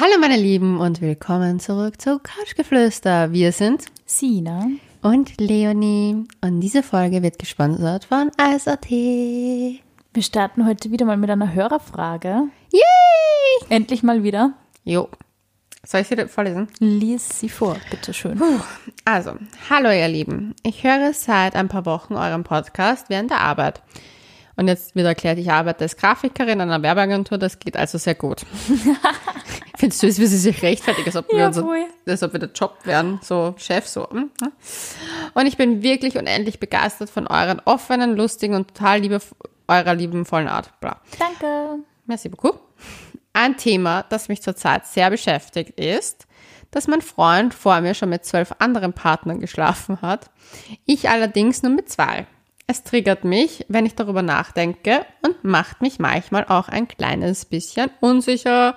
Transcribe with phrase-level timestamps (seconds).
[0.00, 3.32] Hallo meine Lieben und willkommen zurück zu Couchgeflüster.
[3.32, 4.66] Wir sind Sina.
[5.02, 8.86] und Leonie und diese Folge wird gesponsert von ISAT.
[8.88, 9.82] Yay!
[10.14, 12.44] Wir starten heute wieder mal mit einer Hörerfrage.
[13.68, 14.54] Endlich mal wieder.
[14.84, 15.10] Jo.
[15.84, 16.68] Soll ich sie vorlesen?
[16.78, 18.40] Lies sie vor, bitteschön.
[19.04, 19.32] Also,
[19.68, 20.54] hallo ihr Lieben.
[20.62, 23.82] Ich höre seit ein paar Wochen euren Podcast während der Arbeit.
[24.56, 28.14] Und jetzt wird erklärt, ich arbeite als Grafikerin an einer Werbeagentur, das geht also sehr
[28.14, 28.46] gut.
[29.80, 31.86] Findest du es, wie sie sich rechtfertigt, als ob wir, Ja, unser, voll.
[32.06, 34.06] als ob wir der Job wären, so Chef, so.
[34.10, 34.52] hm, hm.
[35.32, 39.20] Und ich bin wirklich unendlich begeistert von euren offenen, lustigen und total liebe,
[39.68, 40.78] eurer liebenvollen Art.
[40.80, 41.00] Bla.
[41.18, 41.82] Danke.
[42.04, 42.60] Merci beaucoup.
[43.32, 46.26] Ein Thema, das mich zurzeit sehr beschäftigt, ist,
[46.72, 50.30] dass mein Freund vor mir schon mit zwölf anderen Partnern geschlafen hat.
[50.84, 52.26] Ich allerdings nur mit zwei.
[52.66, 57.90] Es triggert mich, wenn ich darüber nachdenke und macht mich manchmal auch ein kleines bisschen
[58.00, 58.76] unsicher.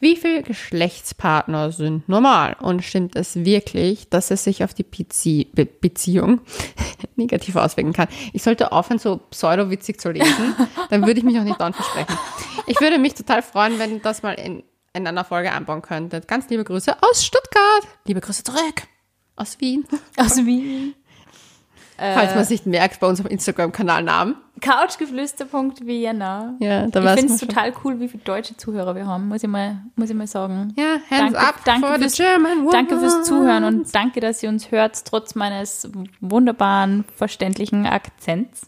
[0.00, 2.56] Wie viele Geschlechtspartner sind normal?
[2.60, 6.40] Und stimmt es wirklich, dass es sich auf die Bezie Be Beziehung
[7.16, 8.08] negativ auswirken kann?
[8.32, 10.54] Ich sollte aufhören, so pseudo-witzig zu lesen.
[10.90, 12.16] Dann würde ich mich auch nicht dauernd versprechen.
[12.66, 16.28] Ich würde mich total freuen, wenn ihr das mal in, in einer Folge einbauen könntet.
[16.28, 17.88] Ganz liebe Grüße aus Stuttgart.
[18.04, 18.84] Liebe Grüße zurück
[19.38, 19.84] aus Wien.
[20.16, 20.94] Aus Wien.
[21.96, 24.36] Falls man es nicht merkt, bei unserem Instagram-Kanal Namen.
[24.60, 26.56] Couchgeflüster.vienna.
[26.60, 29.42] Ja, da Ich weiß finde es total cool, wie viele deutsche Zuhörer wir haben, muss
[29.42, 30.74] ich mal, muss ich mal sagen.
[30.76, 32.72] Ja, hands Danke- up danke for the fürs- German woman.
[32.72, 35.88] Danke fürs Zuhören und danke, dass ihr uns hört, trotz meines
[36.20, 38.62] wunderbaren, verständlichen Akzents.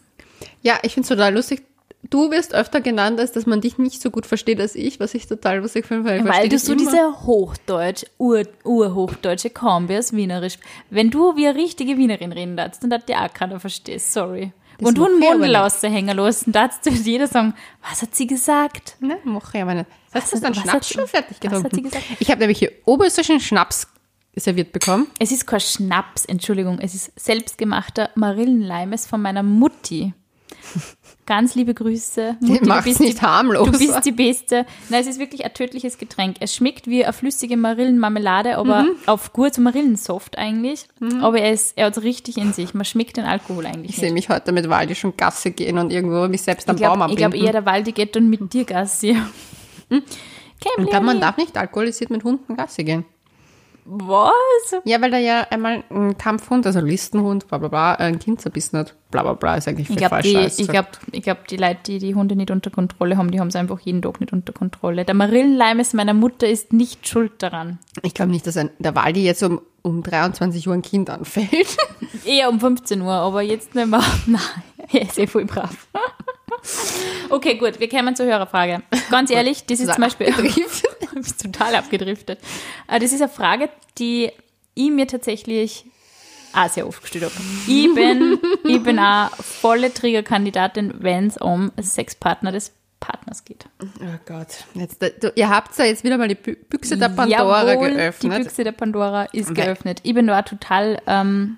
[0.61, 1.63] Ja, ich finde es total lustig.
[2.09, 5.13] Du wirst öfter genannt, als dass man dich nicht so gut versteht als ich, was
[5.13, 6.79] ich total lustig finde, weil, ich Weil du so immer.
[6.81, 10.57] diese Hochdeutsch, Ur, Urhochdeutsche Kombi aus Wienerisch.
[10.89, 13.99] Wenn du wie eine richtige Wienerin reden darfst, dann hat dir auch keiner verstehen.
[13.99, 14.51] Sorry.
[14.87, 15.55] Und aber Mund nicht.
[15.55, 17.53] raushängen lassen, darfst du jeder sagen,
[17.87, 18.97] was hat sie gesagt?
[18.99, 19.87] Ne, ich aber nicht.
[20.13, 21.83] Hast du hat- was Schnaps hat- schon fertig was hat sie getrunken?
[21.83, 22.05] gesagt?
[22.19, 23.87] Ich habe nämlich hier oberösterreichischen Schnaps
[24.35, 25.07] serviert bekommen.
[25.19, 30.13] Es ist kein Schnaps, Entschuldigung, es ist selbstgemachter Marillenleimes von meiner Mutti.
[31.27, 32.37] Ganz liebe Grüße.
[32.41, 33.69] Mutti, macht's nicht harmlos.
[33.71, 34.65] Du bist die Beste.
[34.89, 36.37] Nein, es ist wirklich ein tödliches Getränk.
[36.39, 38.89] Es schmeckt wie eine flüssige Marillenmarmelade, aber Mhm.
[39.05, 40.87] auf gut so Marillensoft eigentlich.
[41.21, 42.73] Aber er, ist, er hat es richtig in sich.
[42.73, 45.91] Man schmeckt den Alkohol eigentlich Ich sehe mich heute mit Waldi schon Gasse gehen und
[45.93, 47.31] irgendwo mich selbst am Ich Baum glaube abbinden.
[47.31, 49.15] glaub eher, der Waldi geht dann mit dir Gassi.
[49.89, 50.01] Kein
[50.85, 53.05] ich glaube, man darf nicht alkoholisiert mit Hunden Gasse gehen.
[53.85, 54.31] Was?
[54.85, 58.79] Ja, weil da ja einmal ein Kampfhund, also Listenhund, bla bla bla, ein Kind zerbissen
[58.79, 58.95] hat.
[59.09, 60.55] Bla bla bla, ist eigentlich Ich viel glaube, falsch.
[60.55, 63.39] die, ich glaub, ich glaub, die Leute, die die Hunde nicht unter Kontrolle haben, die
[63.39, 65.03] haben es einfach jeden Tag nicht unter Kontrolle.
[65.03, 67.79] Der Marillenleimes meiner Mutter ist nicht schuld daran.
[68.03, 71.77] Ich glaube nicht, dass ein, der Waldi jetzt um, um 23 Uhr ein Kind anfällt.
[72.25, 74.03] Eher um 15 Uhr, aber jetzt nicht mehr.
[74.27, 74.41] Nein,
[74.93, 75.87] er ist eh voll brav.
[77.29, 78.83] Okay, gut, wir kommen zur Hörerfrage.
[79.09, 80.27] Ganz ehrlich, das ist zum Beispiel.
[81.31, 82.39] Bist total abgedriftet.
[82.87, 84.31] Äh, Das ist eine Frage, die
[84.73, 85.85] ich mir tatsächlich
[86.53, 87.33] auch sehr oft gestellt habe.
[87.67, 93.65] Ich bin, ich bin auch volle Triggerkandidatin, wenn es um Sexpartner des Partners geht.
[93.81, 94.47] Oh Gott.
[94.75, 98.23] Jetzt, du, ihr habt ja jetzt wieder mal die Bü- Büchse der Pandora Jawohl, geöffnet.
[98.37, 99.63] Die Büchse der Pandora ist Okay.
[99.65, 100.01] geöffnet.
[100.03, 101.57] Ich bin da total, ähm,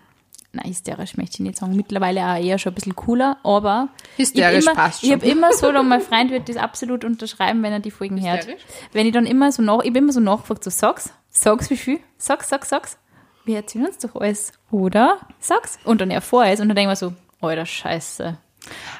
[0.53, 4.59] na, hysterisch möchte ich nicht sagen, mittlerweile auch eher schon ein bisschen cooler, aber Hysterisch
[4.59, 5.09] ich immer, passt schon.
[5.09, 8.24] Ich habe immer so, und mein Freund wird das absolut unterschreiben, wenn er die Folgen
[8.24, 8.40] hört.
[8.41, 8.62] Hysterisch?
[8.91, 11.78] Wenn ich dann immer so nach, ich bin immer so nachgefragt, so sag's, sag's wie
[11.78, 12.97] viel, sag's, sag's, sag's.
[13.46, 15.18] Wir erzählen uns doch alles, oder?
[15.40, 15.78] Sag's.
[15.84, 18.38] Und dann erfahr ich es und dann denke ich mir so, alter Scheiße.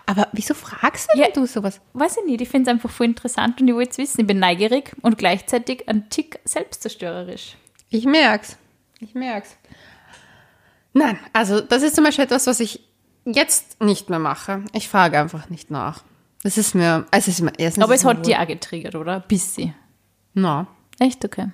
[0.06, 1.30] Aber wieso fragst du Ja.
[1.30, 1.80] du sowas?
[1.94, 4.22] Weiß ich nicht, ich finde es einfach voll interessant und ich wollte es wissen.
[4.22, 7.56] Ich bin neugierig und gleichzeitig ein Tick selbstzerstörerisch.
[7.90, 8.58] Ich merk's.
[9.00, 9.56] Ich merk's.
[10.94, 12.82] Nein, also das ist zum Beispiel etwas, was ich
[13.26, 14.64] jetzt nicht mehr mache.
[14.74, 16.04] Ich frage einfach nicht nach.
[16.44, 17.84] Das ist mir, es ist mir erstens.
[17.84, 19.22] Aber es hat dich auch getriggert, oder?
[19.22, 19.74] Bisschen.
[20.34, 20.68] Na,
[21.00, 21.48] Echt, okay.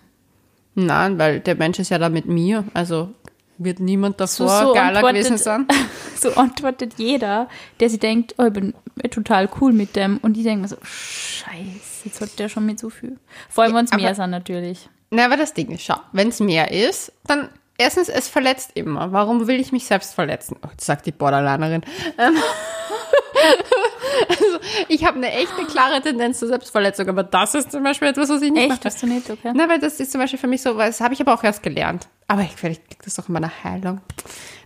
[0.75, 2.65] nein, weil der Mensch ist ja da mit mir.
[2.73, 3.13] Also
[3.57, 5.67] wird niemand davor so geiler antwortet- gewesen sein.
[6.19, 7.47] So antwortet jeder,
[7.79, 8.73] der sich denkt, oh, ich bin
[9.09, 10.17] total cool mit dem.
[10.17, 13.17] Und ich denke mir so, scheiße, jetzt hat der schon mit so viel.
[13.47, 14.89] Vor allem, wenn es mehr sind natürlich.
[15.11, 17.47] Na, aber das Ding ist, schau, wenn es mehr ist, dann
[17.79, 19.11] erstens, es verletzt immer.
[19.11, 20.57] Warum will ich mich selbst verletzen?
[20.63, 21.81] Oh, sagt die Borderlinerin.
[22.17, 22.35] Ähm,
[24.29, 28.29] also, ich habe eine echte klare Tendenz zur Selbstverletzung, aber das ist zum Beispiel etwas,
[28.29, 28.81] was ich nicht Echt, mache.
[28.85, 29.53] hast du nicht, okay.
[29.55, 31.43] Na, weil das ist zum Beispiel für mich so, weil das habe ich aber auch
[31.43, 32.07] erst gelernt.
[32.27, 34.01] Aber ich, vielleicht liegt das doch in meiner Heilung.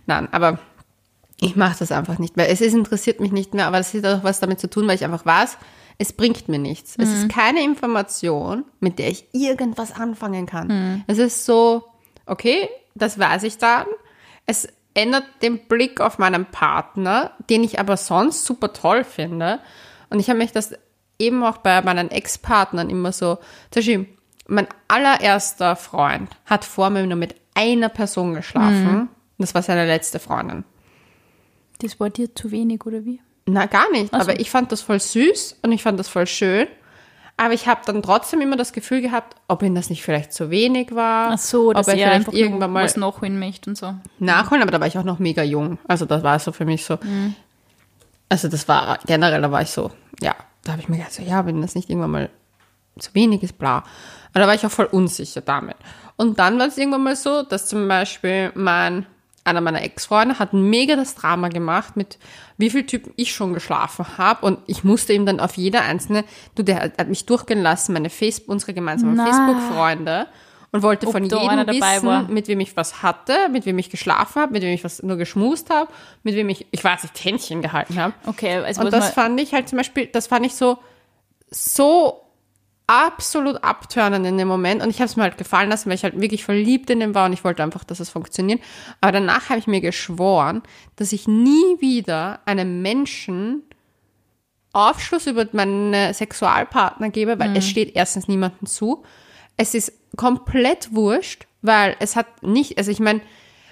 [0.06, 0.58] Nein, aber
[1.40, 2.50] ich mache das einfach nicht mehr.
[2.50, 4.96] Es ist, interessiert mich nicht mehr, aber das hat auch was damit zu tun, weil
[4.96, 5.56] ich einfach weiß,
[5.98, 6.96] es bringt mir nichts.
[6.98, 11.04] Es ist keine Information, mit der ich irgendwas anfangen kann.
[11.06, 11.84] Es ist so,
[12.26, 13.86] okay, das weiß ich dann.
[14.46, 19.60] Es ändert den Blick auf meinen Partner, den ich aber sonst super toll finde.
[20.10, 20.74] Und ich habe mich das
[21.18, 23.38] eben auch bei meinen Ex-Partnern immer so,
[23.74, 24.06] Beispiel,
[24.46, 29.08] mein allererster Freund hat vor mir nur mit einer Person geschlafen.
[29.38, 30.64] Das war seine letzte Freundin.
[31.80, 33.20] Das war dir zu wenig, oder wie?
[33.46, 34.12] Na, gar nicht.
[34.12, 34.30] Ach so.
[34.30, 36.66] Aber ich fand das voll süß und ich fand das voll schön.
[37.36, 40.50] Aber ich habe dann trotzdem immer das Gefühl gehabt, ob ihm das nicht vielleicht zu
[40.50, 41.32] wenig war.
[41.32, 43.94] Ach so, dass ob er er vielleicht einfach irgendwann mal was nachholen möchte und so.
[44.20, 45.78] nachholen, aber da war ich auch noch mega jung.
[45.88, 46.98] Also das war so für mich so.
[48.28, 49.90] Also das war generell, da war ich so,
[50.20, 52.30] ja, da habe ich mir gedacht, so, ja, wenn das nicht irgendwann mal
[52.98, 53.78] zu wenig ist, bla.
[53.78, 55.76] Und da war ich auch voll unsicher damit.
[56.16, 59.06] Und dann war es irgendwann mal so, dass zum Beispiel mein,
[59.44, 62.18] einer meiner Ex-Freunde hat mega das Drama gemacht, mit
[62.56, 64.44] wie viel Typen ich schon geschlafen habe.
[64.46, 66.24] Und ich musste ihm dann auf jeder einzelne,
[66.54, 69.16] du, der hat hat mich durchgehen lassen, meine Facebook, unsere gemeinsamen.
[69.16, 70.26] Facebook-Freunde.
[70.72, 72.26] Und wollte Ob von jedem wissen, war.
[72.28, 75.16] mit wem ich was hatte, mit wem ich geschlafen habe, mit wem ich was nur
[75.16, 75.88] geschmust habe,
[76.24, 78.12] mit wem ich, ich weiß nicht, Händchen gehalten habe.
[78.26, 80.78] Okay, also Und das fand ich halt zum Beispiel, das fand ich so,
[81.48, 82.23] so
[82.86, 84.82] absolut abtörnend in dem Moment.
[84.82, 87.14] Und ich habe es mir halt gefallen lassen, weil ich halt wirklich verliebt in den
[87.14, 88.60] war und ich wollte einfach, dass es funktioniert.
[89.00, 90.62] Aber danach habe ich mir geschworen,
[90.96, 93.62] dass ich nie wieder einem Menschen
[94.72, 99.04] Aufschluss über meine Sexualpartner gebe, weil es steht erstens niemandem zu.
[99.56, 103.20] Es ist komplett wurscht, weil es hat nicht, also ich meine,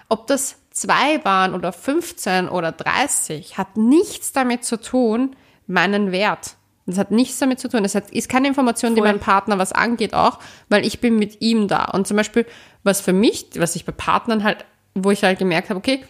[0.09, 5.35] ob das zwei waren oder 15 oder 30, hat nichts damit zu tun,
[5.67, 6.57] meinen Wert.
[6.87, 7.83] Das hat nichts damit zu tun.
[7.83, 9.09] Das hat, ist keine Information, die Voll.
[9.09, 10.39] meinem Partner was angeht auch,
[10.69, 11.85] weil ich bin mit ihm da.
[11.85, 12.47] Und zum Beispiel,
[12.83, 14.65] was für mich, was ich bei Partnern halt,
[14.95, 16.05] wo ich halt gemerkt habe, okay,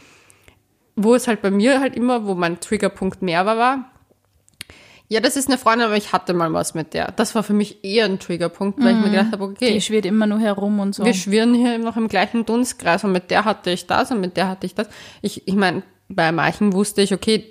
[0.97, 3.93] wo es halt bei mir halt immer, wo mein Triggerpunkt mehr war, war,
[5.13, 7.13] ja, das ist eine Freundin, aber ich hatte mal was mit der.
[7.13, 10.07] Das war für mich eher ein Triggerpunkt, weil ich mir gedacht habe, okay, die schwirrt
[10.07, 11.05] immer nur herum und so.
[11.05, 14.39] wir schwirren hier noch im gleichen Dunstkreis und mit der hatte ich das und mit
[14.39, 14.89] der hatte ich das.
[15.21, 17.45] Ich, ich meine, bei manchen wusste ich, okay,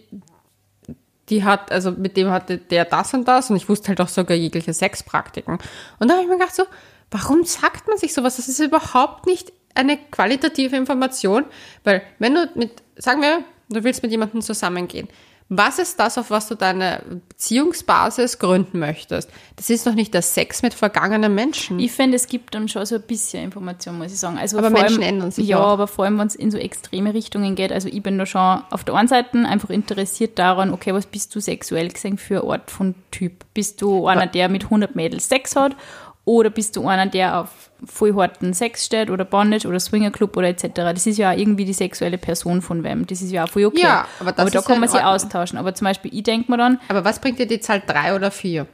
[1.31, 4.09] die hat, also mit dem hatte der das und das und ich wusste halt auch
[4.09, 5.57] sogar jegliche Sexpraktiken.
[5.99, 6.63] Und da habe ich mir gedacht so,
[7.09, 8.35] warum sagt man sich sowas?
[8.35, 11.45] Das ist überhaupt nicht eine qualitative Information,
[11.83, 15.07] weil wenn du mit, sagen wir, du willst mit jemandem zusammengehen,
[15.53, 19.29] was ist das, auf was du deine Beziehungsbasis gründen möchtest?
[19.57, 21.77] Das ist doch nicht der Sex mit vergangenen Menschen.
[21.77, 24.37] Ich finde, es gibt dann schon so ein bisschen Information, muss ich sagen.
[24.37, 25.71] Also Aber Menschen allem, ändern sich Ja, auch.
[25.73, 27.73] aber vor allem, wenn es in so extreme Richtungen geht.
[27.73, 31.35] Also ich bin da schon auf der einen Seite einfach interessiert daran, okay, was bist
[31.35, 33.43] du sexuell gesehen für eine Art von Typ?
[33.53, 35.75] Bist du einer, der mit 100 Mädels Sex hat?
[36.23, 40.49] Oder bist du einer, der auf voll harten Sex steht oder Bondage oder Swingerclub oder
[40.49, 40.67] etc.
[40.75, 43.07] Das ist ja auch irgendwie die sexuelle Person von wem.
[43.07, 43.81] Das ist ja auch voll okay.
[43.81, 45.57] Ja, aber das da kann ja man sich austauschen.
[45.57, 48.29] Aber zum Beispiel, ich denke mir dann, Aber was bringt dir die Zahl drei oder
[48.29, 48.67] vier?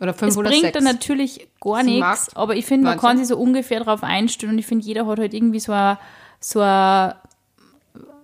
[0.00, 0.74] Oder fünf Es oder bringt sechs?
[0.74, 3.08] dann natürlich gar nichts, aber ich finde, man 19.
[3.08, 5.98] kann sich so ungefähr darauf einstellen und ich finde, jeder hat halt irgendwie so eine,
[6.40, 7.16] so eine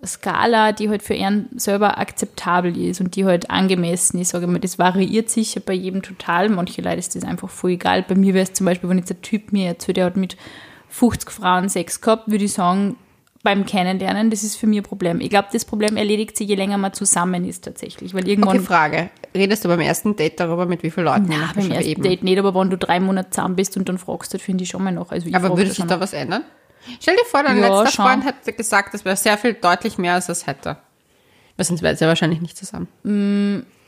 [0.06, 4.30] Skala, die halt für ihn selber akzeptabel ist und die halt angemessen ist.
[4.30, 6.48] Sage ich mal, das variiert sicher bei jedem total.
[6.48, 8.02] Manche Leute ist das einfach voll egal.
[8.02, 10.36] Bei mir wäre es zum Beispiel, wenn jetzt ein Typ mir erzählt, der hat mit
[10.88, 12.96] 50 Frauen Sex gehabt, würde ich sagen,
[13.44, 15.20] beim Kennenlernen, das ist für mich ein Problem.
[15.20, 18.66] Ich glaube, das Problem erledigt sich, je länger man zusammen ist tatsächlich, weil irgendwann Okay,
[18.66, 19.10] Frage.
[19.34, 22.02] Redest du beim ersten Date darüber, mit wie vielen Leuten jemand beim ersten eben?
[22.02, 24.70] Date nicht, aber wenn du drei Monate zusammen bist und dann fragst du, finde ich
[24.70, 25.12] schon mal noch.
[25.12, 26.42] Also ich Aber würde das sich da was ändern?
[27.00, 28.04] Stell dir vor, dein Ja, letzter schon.
[28.04, 30.76] Freund hätte gesagt, das wäre sehr viel deutlich mehr, als es hätte.
[31.56, 32.88] Wäre es ja wahrscheinlich nicht zusammen.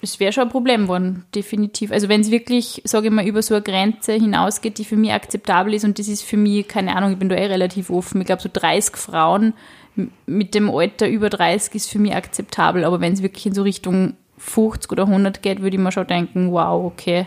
[0.02, 1.90] Es wäre schon ein Problem geworden, definitiv.
[1.90, 5.12] Also wenn es wirklich, sage ich mal, über so eine Grenze hinausgeht, die für mich
[5.12, 8.20] akzeptabel ist und das ist für mich, keine Ahnung, ich bin da eh relativ offen.
[8.20, 9.54] Ich glaube, so 30 Frauen
[10.26, 12.84] mit dem Alter über 30 ist für mich akzeptabel.
[12.84, 16.06] Aber wenn es wirklich in so Richtung 50 oder 100 geht, würde ich mir schon
[16.06, 17.26] denken, wow, okay.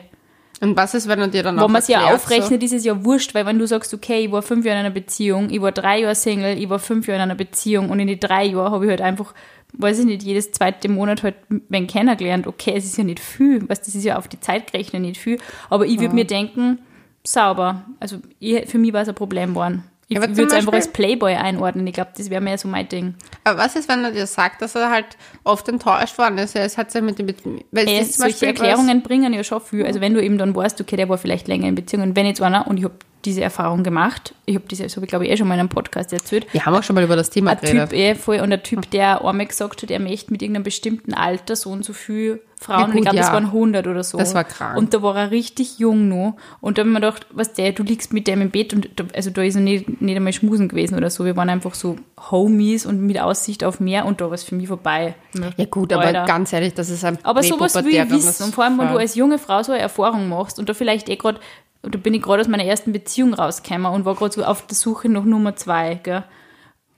[0.61, 2.83] Und was ist, wenn du dir dann auch Wenn man es ja aufrechnet, ist es
[2.83, 5.61] ja wurscht, weil wenn du sagst, okay, ich war fünf Jahre in einer Beziehung, ich
[5.61, 8.45] war drei Jahre Single, ich war fünf Jahre in einer Beziehung und in die drei
[8.45, 9.33] Jahre habe ich halt einfach,
[9.73, 12.45] weiß ich nicht, jedes zweite Monat halt wen kennengelernt.
[12.45, 15.19] Okay, es ist ja nicht viel, was das ist ja auf die Zeit gerechnet nicht
[15.19, 15.37] viel,
[15.69, 16.79] aber ich würde mir denken,
[17.23, 17.85] sauber.
[17.99, 19.83] Also ich, für mich war es ein Problem geworden.
[20.11, 21.85] Ich würde es einfach als Playboy einordnen.
[21.85, 23.13] Ich glaube, das wäre mehr so mein Ding.
[23.43, 25.05] Aber was ist, wenn er dir sagt, dass er halt
[25.43, 26.55] oft enttäuscht worden ist?
[26.55, 27.27] Es hat ja mit dem,
[27.71, 29.85] weil Äh, solche Beispiel Erklärungen bringen ja schon viel.
[29.85, 32.25] Also wenn du eben dann weißt, okay, der war vielleicht länger in Beziehung und wenn
[32.25, 35.25] jetzt einer, und ich habe diese Erfahrung gemacht, ich habe diese, das habe ich glaube
[35.25, 37.29] ich eh schon mal in einem Podcast erzählt, Wir haben auch schon mal über das
[37.29, 37.89] Thema ein geredet.
[37.91, 41.13] Typ, eh, voll, und ein Typ, der einmal gesagt hat, er möchte mit irgendeinem bestimmten
[41.13, 43.33] Alter so und so viel Frauen, Ja, und ich gut, glaube, das ja.
[43.33, 44.17] waren 100 oder so.
[44.17, 44.77] Das war krank.
[44.77, 46.35] Und da war er richtig jung noch.
[46.59, 48.89] Und da habe ich mir gedacht, was der, du liegst mit dem im Bett und
[48.97, 51.23] da, also da ist er nicht, nicht einmal schmusen gewesen oder so.
[51.23, 51.95] Wir waren einfach so
[52.29, 55.15] Homies und mit Aussicht auf Meer und da war es für mich vorbei.
[55.55, 56.25] Ja gut, aber Alter.
[56.25, 58.43] ganz ehrlich, das ist ein Aber sowas will ich wissen.
[58.43, 61.07] Und vor allem, wenn du als junge Frau so eine Erfahrung machst und da vielleicht
[61.07, 61.39] eh gerade,
[61.81, 64.75] da bin ich gerade aus meiner ersten Beziehung rausgekommen und war gerade so auf der
[64.75, 66.23] Suche nach Nummer zwei, gell?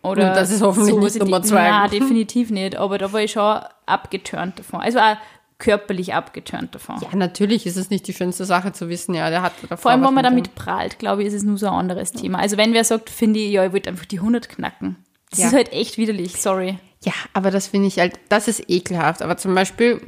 [0.02, 1.70] Oder Und das ist hoffentlich nicht in die- Nummer zwei.
[1.70, 2.76] Nein, definitiv nicht.
[2.78, 4.82] Aber da war ich schon abgeturnt davon.
[4.82, 5.18] Also auch
[5.62, 6.98] körperlich abgeturnt davon.
[7.02, 9.92] Ja, natürlich ist es nicht die schönste Sache zu wissen, ja, der hat davor Vor
[9.92, 12.40] allem, wenn man damit prahlt, glaube ich, ist es nur so ein anderes Thema.
[12.40, 14.98] Also wenn wer sagt, finde ich, ja, ich wollte einfach die 100 knacken.
[15.30, 15.48] Das Ja.
[15.48, 16.78] ist halt echt widerlich, sorry.
[17.04, 19.22] Ja, aber das finde ich halt, das ist ekelhaft.
[19.22, 20.02] Aber zum Beispiel,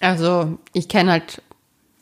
[0.00, 1.42] also ich kenne halt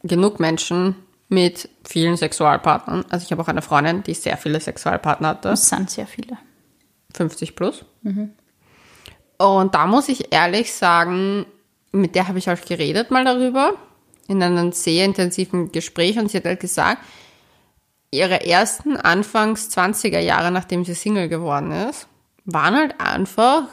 [0.02, 0.96] genug Menschen
[1.28, 3.04] mit vielen Sexualpartnern.
[3.10, 5.48] Also ich habe auch eine Freundin, die sehr viele Sexualpartner hatte.
[5.48, 6.38] Das sind sehr viele.
[7.14, 7.84] 50 plus.
[9.38, 11.46] Und da muss ich ehrlich sagen,
[11.92, 13.74] mit der habe ich halt geredet mal darüber,
[14.28, 17.02] in einem sehr intensiven Gespräch und sie hat halt gesagt,
[18.10, 22.08] ihre ersten Anfangs 20er Jahre, nachdem sie Single geworden ist,
[22.44, 23.64] waren halt einfach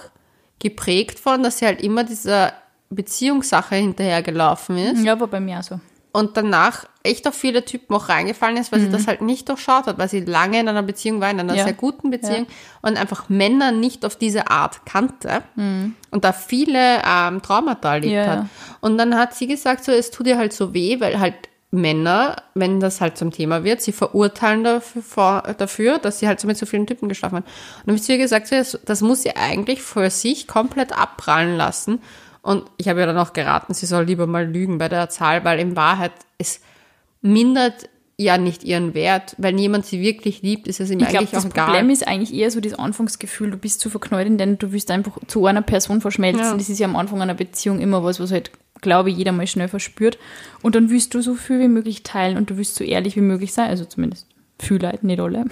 [0.60, 2.54] geprägt von, dass sie halt immer dieser
[2.90, 5.80] Beziehungssache hinterhergelaufen ist Ja, war bei mir auch so.
[6.14, 9.88] Und danach echt auf viele Typen auch reingefallen ist, weil sie das halt nicht durchschaut
[9.88, 11.58] hat, weil sie lange in einer Beziehung war, in einer Mhm.
[11.58, 11.64] Ja.
[11.66, 12.48] sehr guten Beziehung
[12.82, 18.18] und einfach Männer nicht auf diese Art kannte und da viele ähm, Traumata erlebt Mhm.
[18.18, 18.38] Ja, hat.
[18.44, 18.50] ja.
[18.80, 21.34] Und dann hat sie gesagt, so, es tut ihr halt so weh, weil halt
[21.72, 26.46] Männer, wenn das halt zum Thema wird, sie verurteilen dafür, dafür dass sie halt so
[26.48, 27.44] mit so vielen Typen geschlafen hat.
[27.46, 27.52] Und
[27.88, 31.58] dann habe ich zu ihr gesagt, so, das muss sie eigentlich für sich komplett abprallen
[31.58, 32.00] lassen.
[32.44, 35.44] Und ich habe ihr dann auch geraten, sie soll lieber mal lügen bei der Zahl,
[35.46, 36.60] weil in Wahrheit es
[37.22, 39.34] mindert ja nicht ihren Wert.
[39.38, 41.68] Wenn jemand sie wirklich liebt, ist es ihm Ich eigentlich das auch egal.
[41.68, 44.92] Problem ist eigentlich eher so das Anfangsgefühl, du bist zu verknallt in den, du willst
[44.92, 46.44] einfach zu einer Person verschmelzen.
[46.44, 46.58] Ja.
[46.58, 49.48] Das ist ja am Anfang einer Beziehung immer was, was halt, glaube ich, jeder mal
[49.48, 50.20] schnell verspürt.
[50.62, 53.22] Und dann willst du so viel wie möglich teilen und du willst so ehrlich wie
[53.22, 54.28] möglich sein, also zumindest
[54.60, 55.46] viele Leute, nicht alle.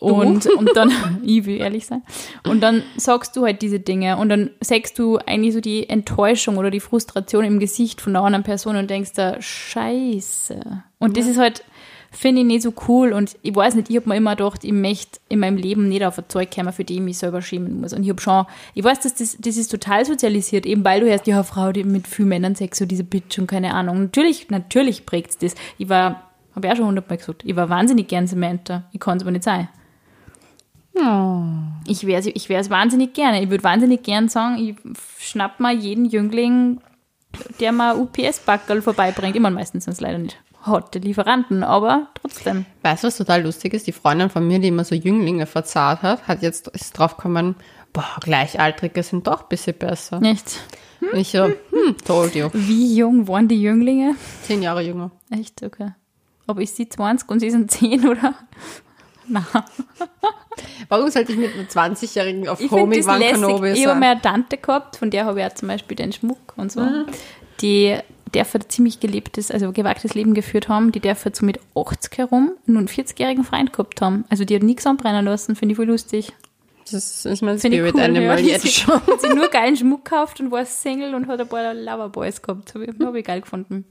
[0.00, 0.92] Und, und dann,
[1.24, 2.02] ich will ehrlich sein.
[2.44, 6.56] Und dann sagst du halt diese Dinge und dann sagst du eigentlich so die Enttäuschung
[6.56, 10.60] oder die Frustration im Gesicht von der anderen Person und denkst da, scheiße.
[10.98, 11.64] Und das ist halt,
[12.10, 14.72] finde ich nicht so cool und ich weiß nicht, ich habe mir immer gedacht, ich
[14.72, 17.80] möchte in meinem Leben nicht auf ein Zeug kommen, für die ich mich selber schämen
[17.80, 17.92] muss.
[17.92, 21.08] Und ich habe schon, ich weiß, dass das, das ist total sozialisiert, eben weil du
[21.08, 24.02] hörst, ja, Frau, die mit vielen Männern Sex, so diese Bitch und keine Ahnung.
[24.02, 25.54] Natürlich, natürlich prägt das.
[25.76, 28.84] Ich war, habe ich auch schon hundertmal gesagt, ich war wahnsinnig gern Samantha.
[28.92, 29.68] Ich kann es aber nicht sein.
[31.86, 33.42] Ich wäre es ich wär's wahnsinnig gerne.
[33.42, 34.76] Ich würde wahnsinnig gern sagen, ich
[35.18, 36.80] schnapp mal jeden Jüngling,
[37.60, 39.36] der mal UPS-Backerl vorbeibringt.
[39.36, 42.66] Immer meistens sind es leider nicht hotte Lieferanten, aber trotzdem.
[42.82, 43.86] Weißt du, was total lustig ist?
[43.86, 47.56] Die Freundin von mir, die immer so Jünglinge verzahrt hat, hat jetzt ist drauf gekommen,
[47.92, 50.20] boah, Gleichaltrige sind doch ein bisschen besser.
[50.20, 50.60] Nicht?
[51.00, 52.48] Und ich so, hm, told you.
[52.52, 54.16] Wie jung waren die Jünglinge?
[54.42, 55.10] Zehn Jahre jünger.
[55.30, 55.92] Echt, okay.
[56.46, 58.34] Aber ist sie 20 und sie sind 10 oder?
[59.28, 59.44] Na,
[60.88, 63.34] Warum sollte ich mit einem 20-Jährigen auf ich Van lässig.
[63.34, 64.00] Kenobi Ich habe sein?
[64.00, 66.80] mal eine Tante gehabt, von der habe ich auch zum Beispiel den Schmuck und so.
[66.80, 67.06] Mhm.
[67.60, 67.96] Die
[68.32, 70.92] darf ein ziemlich gelebtes, also gewagtes Leben geführt haben.
[70.92, 74.24] Die darf so mit 80 herum nur einen 40-jährigen Freund gehabt haben.
[74.28, 76.32] Also die hat nichts anbrennen lassen, finde ich voll lustig.
[76.90, 78.00] Das ist mein Spirit cool.
[78.00, 78.52] Animal ja.
[78.52, 78.94] jetzt schon.
[78.94, 82.74] hat sie nur geilen Schmuck gekauft und war Single und hat ein paar Loverboys gehabt.
[82.74, 83.84] Habe ich, hab ich geil gefunden.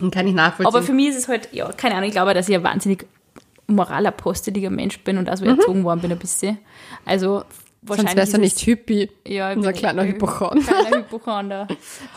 [0.00, 0.66] Und kann ich nachvollziehen.
[0.66, 3.06] Aber für mich ist es halt, ja, keine Ahnung, ich glaube, dass ich ein wahnsinnig
[3.68, 6.58] moralaposteliger Mensch bin und auch so erzogen worden bin ein bisschen.
[7.04, 7.44] Also
[7.82, 7.96] wahrscheinlich Mhm.
[7.96, 9.10] Sonst wärst du ist nicht es- Hippie.
[9.26, 10.62] ja, ich unser bin- kleiner ich- Hypochonder.
[10.64, 11.68] Kleiner Hypochonder.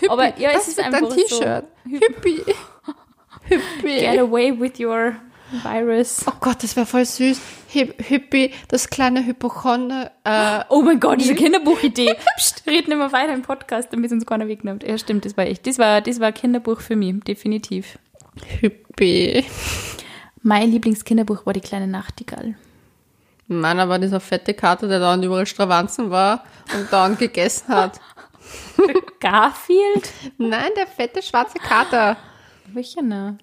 [0.10, 1.66] Aber ja, das es ist wird einfach dein T-Shirt.
[1.86, 1.92] so.
[1.92, 2.42] Hippie.
[3.44, 4.00] Hippie.
[4.00, 5.16] Get away with your
[5.64, 6.24] virus.
[6.28, 7.40] Oh Gott, das wäre voll süß.
[7.68, 10.12] Hip, Hippie, das kleine Hypochonder.
[10.24, 12.16] Äh, Oh mein Gott, diese Kinderbuchidee.
[12.38, 14.84] Psst, red nicht mehr weiter im Podcast, damit uns keiner wegnimmt.
[14.84, 15.68] Ja, stimmt, das war echt.
[15.68, 17.98] Das war, das war ein Kinderbuch für mich, definitiv.
[18.46, 19.44] Hippie.
[20.44, 22.56] Mein Lieblingskinderbuch war die kleine Nachtigall.
[23.48, 26.44] Meiner war dieser fette Kater, der dauernd überall Stravanzen war
[26.74, 28.00] und dauernd gegessen hat.
[29.20, 30.12] Garfield?
[30.38, 32.18] Nein, der fette schwarze Kater.
[32.74, 33.38] Welcher ne?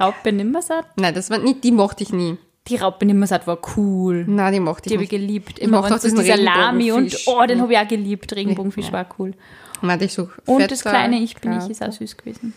[0.00, 0.86] Raupe Nimmersatt?
[0.96, 2.38] Nein, das war nicht, die mochte ich nie.
[2.68, 4.24] Die Raupe Nimmersatt war cool.
[4.26, 5.58] Nein, die mochte Die ich habe ich geliebt.
[5.58, 8.34] Ich Immer mochte wenn so diesen dieser Lami und oh, den habe ich auch geliebt.
[8.34, 9.34] Regenbogenfisch war cool.
[9.82, 12.54] Meinte ich so Und das kleine Ich bin ich ist auch süß gewesen.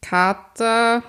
[0.00, 1.02] Kater,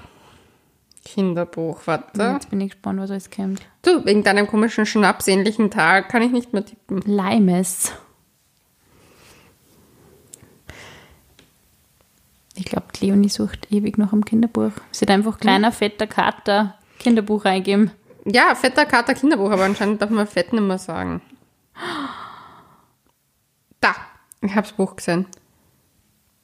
[1.04, 2.22] Kinderbuch, warte.
[2.22, 3.62] Jetzt bin ich gespannt, was alles kommt.
[3.82, 7.02] Du, wegen deinem komischen schnapsähnlichen Tag kann ich nicht mehr tippen.
[7.02, 7.92] Limes.
[12.56, 14.72] Ich glaube, Leonie sucht ewig noch am Kinderbuch.
[14.92, 17.92] Sie hat einfach kleiner, fetter Kater Kinderbuch eingeben.
[18.26, 21.22] Ja, fetter Kater Kinderbuch, aber anscheinend darf man fett nicht mehr sagen.
[23.80, 23.96] Da,
[24.42, 25.26] ich habe das Buch gesehen.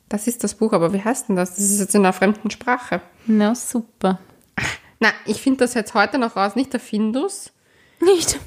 [0.10, 1.56] Das ist das Buch, aber wie heißt denn das?
[1.56, 3.02] Das ist jetzt in einer fremden Sprache.
[3.28, 4.20] Na, super.
[5.00, 7.52] Na, ich finde das jetzt heute noch raus, nicht der Findus.
[8.00, 8.40] Nicht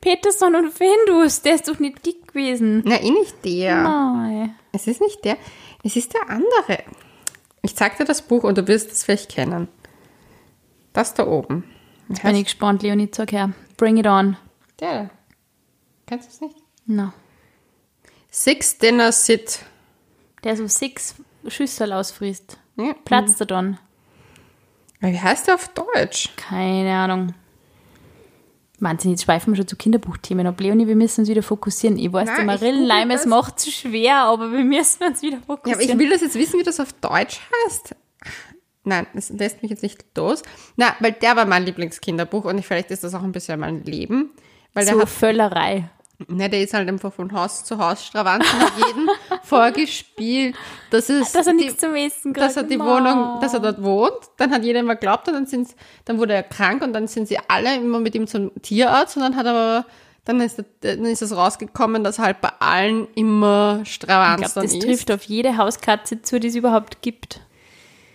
[0.00, 2.82] Peterson und Findus, der ist doch nicht dick gewesen.
[2.84, 3.82] Na, eh nicht der.
[3.82, 4.54] Nein.
[4.72, 5.36] Es ist nicht der,
[5.82, 6.84] es ist der andere.
[7.62, 9.68] Ich zeig dir das Buch und du wirst es vielleicht kennen.
[10.92, 11.64] Das da oben.
[12.08, 13.52] Wie Bin ich gespannt, Leonie, sag her.
[13.76, 14.36] Bring it on.
[14.80, 15.10] der?
[16.06, 16.56] Kennst du es nicht?
[16.86, 17.12] Na.
[18.30, 19.60] Six Dinner Sit.
[20.44, 21.16] Der so six
[21.48, 22.58] Schüssel ausfrisst.
[22.76, 22.94] Ja.
[23.04, 23.78] Platzt er dann?
[25.00, 26.30] Wie heißt der auf Deutsch?
[26.36, 27.34] Keine Ahnung.
[28.80, 30.60] Wahnsinn, jetzt schweifen wir schon zu Kinderbuchthemen ab.
[30.60, 31.98] Leonie, wir müssen uns wieder fokussieren.
[31.98, 35.42] Ich weiß, Nein, der Marillenleim, es macht es schwer, aber wir müssen uns wieder Ja,
[35.48, 35.90] aber fokussieren.
[35.90, 37.96] ich will das jetzt wissen, wie das auf Deutsch heißt.
[38.84, 40.42] Nein, das lässt mich jetzt nicht los.
[40.76, 44.30] Na, weil der war mein Lieblingskinderbuch und vielleicht ist das auch ein bisschen mein Leben.
[44.74, 45.90] Weil so hat Völlerei.
[46.26, 49.08] Ne, der ist halt einfach von Haus zu Haus Stravanzen hat jeden
[49.44, 50.56] vorgespielt,
[50.90, 52.80] dass es Dass er die, nichts zum Essen dass er die.
[52.80, 54.18] Wohnung, dass er dort wohnt.
[54.36, 55.68] Dann hat jeder immer geglaubt und dann sind,
[56.06, 59.22] dann wurde er krank und dann sind sie alle immer mit ihm zum Tierarzt und
[59.22, 59.86] dann hat er aber
[60.24, 64.64] dann ist, dann ist es rausgekommen, dass halt bei allen immer Ich Stravanz glaube, dann
[64.64, 64.82] das ist.
[64.82, 67.40] trifft auf jede Hauskatze zu, die es überhaupt gibt.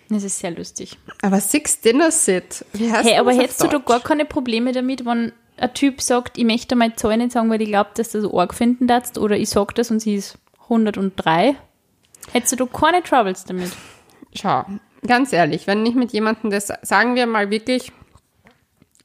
[0.10, 1.00] Das ist sehr lustig.
[1.24, 4.74] Aber Six Dinner Sit, wie heißt Hey, aber das hättest du da gar keine Probleme
[4.74, 8.12] damit, wenn ein Typ sagt, ich möchte meine Zahl nicht sagen, weil ich glaube, dass
[8.12, 11.56] du das arg finden darfst, oder ich sag das und sie ist 103?
[12.32, 13.72] Hättest du keine Troubles damit?
[14.34, 14.66] Schau,
[15.06, 17.92] ganz ehrlich, wenn ich mit jemandem das, sagen wir mal wirklich,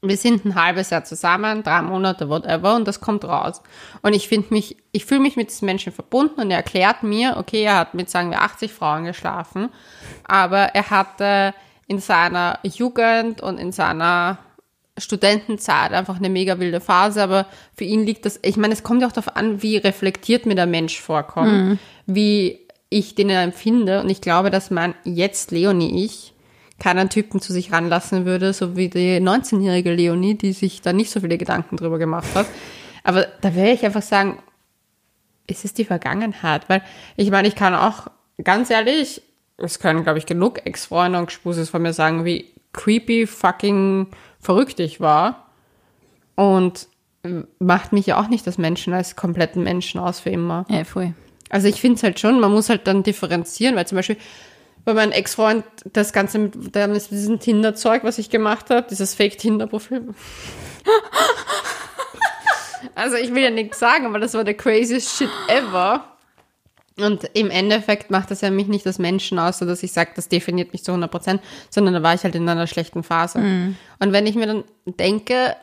[0.01, 3.61] wir sind ein halbes Jahr zusammen, drei Monate, whatever, und das kommt raus.
[4.01, 7.35] Und ich finde mich, ich fühle mich mit diesem Menschen verbunden und er erklärt mir,
[7.37, 9.69] okay, er hat mit, sagen wir, 80 Frauen geschlafen,
[10.25, 11.53] aber er hatte
[11.87, 14.37] in seiner Jugend und in seiner
[14.99, 19.01] Studentenzeit einfach eine mega wilde Phase, aber für ihn liegt das, ich meine, es kommt
[19.01, 24.09] ja auch darauf an, wie reflektiert mir der Mensch vorkommt, wie ich den empfinde und
[24.09, 26.33] ich glaube, dass mein jetzt Leonie ich
[26.79, 31.11] keinen Typen zu sich ranlassen würde, so wie die 19-jährige Leonie, die sich da nicht
[31.11, 32.47] so viele Gedanken drüber gemacht hat.
[33.03, 34.39] Aber da werde ich einfach sagen,
[35.45, 36.81] es ist die Vergangenheit, weil
[37.17, 38.07] ich meine, ich kann auch,
[38.43, 39.21] ganz ehrlich,
[39.57, 44.07] es können, glaube ich, genug Ex-Freunde und Gespuses von mir sagen, wie creepy fucking
[44.39, 45.45] verrückt ich war.
[46.35, 46.87] Und
[47.59, 50.65] macht mich ja auch nicht als Menschen, als kompletten Menschen aus für immer.
[50.69, 51.13] Ja, voll.
[51.49, 54.17] Also ich finde es halt schon, man muss halt dann differenzieren, weil zum Beispiel
[54.85, 60.09] bei meinem Ex-Freund das Ganze mit diesem Tinder-Zeug, was ich gemacht habe, dieses Fake-Tinder-Profil.
[62.95, 66.05] also ich will ja nichts sagen, aber das war der craziest shit ever.
[67.03, 70.11] Und im Endeffekt macht das ja mich nicht als Menschen aus, so dass ich sage,
[70.15, 73.39] das definiert mich zu 100 Prozent, sondern da war ich halt in einer schlechten Phase.
[73.99, 75.55] Und wenn ich mir dann denke,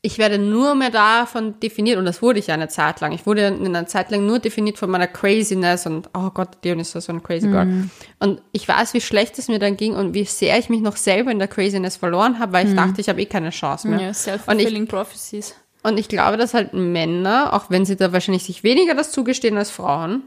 [0.00, 3.10] ich werde nur mehr davon definiert, und das wurde ich ja eine Zeit lang.
[3.12, 6.78] Ich wurde in einer Zeit lang nur definiert von meiner Craziness und, oh Gott, Dion
[6.78, 7.88] ist so ein crazy girl.
[8.20, 10.96] Und ich weiß, wie schlecht es mir dann ging und wie sehr ich mich noch
[10.96, 14.00] selber in der Craziness verloren habe, weil ich dachte, ich habe eh keine Chance mehr.
[14.00, 15.56] Ja, self-fulfilling prophecies.
[15.88, 19.56] Und ich glaube, dass halt Männer, auch wenn sie da wahrscheinlich sich weniger das zugestehen
[19.56, 20.22] als Frauen,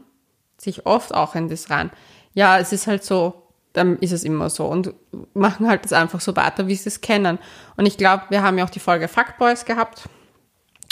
[0.58, 1.90] sich oft auch in das rein.
[2.34, 4.92] Ja, es ist halt so, dann ist es immer so und
[5.34, 7.38] machen halt das einfach so weiter, wie sie es kennen.
[7.76, 10.02] Und ich glaube, wir haben ja auch die Folge Fuckboys gehabt.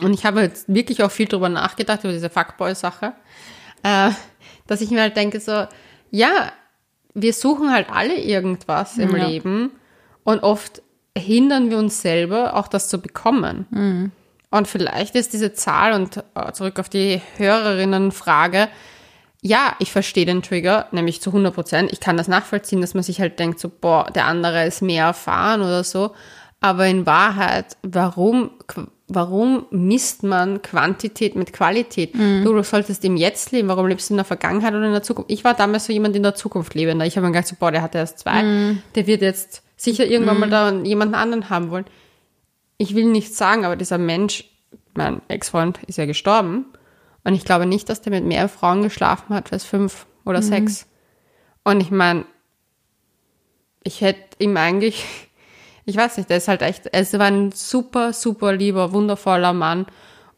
[0.03, 3.13] Und ich habe jetzt wirklich auch viel drüber nachgedacht, über diese Fuckboy-Sache,
[3.83, 4.11] äh,
[4.67, 5.67] dass ich mir halt denke so,
[6.11, 6.53] ja,
[7.15, 9.27] wir suchen halt alle irgendwas im Ja.
[9.27, 9.73] Leben
[10.25, 10.83] und oft
[11.17, 14.13] hindern wir uns selber, auch das zu bekommen.
[14.51, 18.69] Und vielleicht ist diese Zahl und äh, zurück auf die Hörerinnenfrage,
[19.43, 21.93] ja, ich verstehe den Trigger, nämlich zu 100 Prozent.
[21.93, 25.07] Ich kann das nachvollziehen, dass man sich halt denkt, so, boah, der andere ist mehr
[25.07, 26.13] erfahren oder so.
[26.61, 28.51] Aber in Wahrheit, warum,
[29.09, 32.15] warum misst man Quantität mit Qualität?
[32.45, 33.69] Du, du solltest im Jetzt leben.
[33.69, 35.31] Warum lebst du in der Vergangenheit oder in der Zukunft?
[35.31, 37.07] Ich war damals so jemand in der Zukunft lebender.
[37.07, 38.43] Ich habe mir gedacht, so, boah, der hat erst zwei.
[38.95, 41.87] Der wird jetzt sicher irgendwann mal da jemanden anderen haben wollen.
[42.81, 44.45] Ich will nichts sagen, aber dieser Mensch,
[44.95, 46.65] mein Ex-Freund ist ja gestorben.
[47.25, 50.87] Und ich glaube nicht, dass der mit mehr Frauen geschlafen hat als fünf oder sechs.
[51.63, 52.25] Und ich meine,
[53.83, 55.05] ich hätte ihm eigentlich,
[55.85, 59.85] ich weiß nicht, der ist halt echt, es war ein super, super lieber, wundervoller Mann.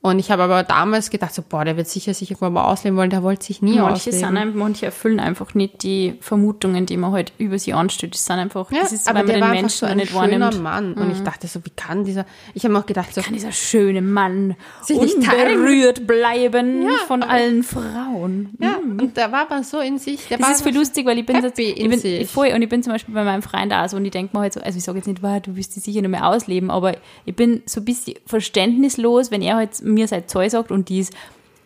[0.04, 2.96] Und ich habe aber damals gedacht, so, boah, der wird sicher sich irgendwann mal ausleben
[2.98, 4.36] wollen, der wollte sich nie Manche, sind, ausleben.
[4.36, 8.14] ein- manche erfüllen einfach nicht die Vermutungen, die man halt über sie anstellt.
[8.14, 10.08] Das sind einfach, Ja, das ist, aber weil man der den Menschen so ein nicht
[10.10, 10.56] schöner wahrnimmt.
[10.56, 10.62] Mhm.
[10.62, 10.92] Mann.
[10.94, 13.52] Und ich dachte so, wie kann dieser, ich habe mir auch gedacht, so, Kann dieser
[13.52, 18.56] schöne Mann Sich nicht unberührt bleiben Ja, von allen Frauen.
[18.58, 21.18] ja, und der war aber so in sich, der Das war ist einfach- lustig, weil
[21.20, 22.28] ich bin, jetzt, ich bin sich.
[22.28, 24.40] voll, und ich bin zum Beispiel bei meinem Freund auch so und ich denke mir
[24.42, 26.72] halt so, also ich sage jetzt nicht, wow, du wirst die sicher nicht mehr ausleben,
[26.72, 30.88] aber ich bin so ein bisschen verständnislos, wenn er halt mir seine Zahl sagt und
[30.88, 31.12] die ist,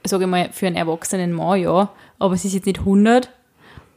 [0.04, 3.30] sage ich mal, für einen erwachsenen Mann, ja, aber sie ist jetzt nicht 100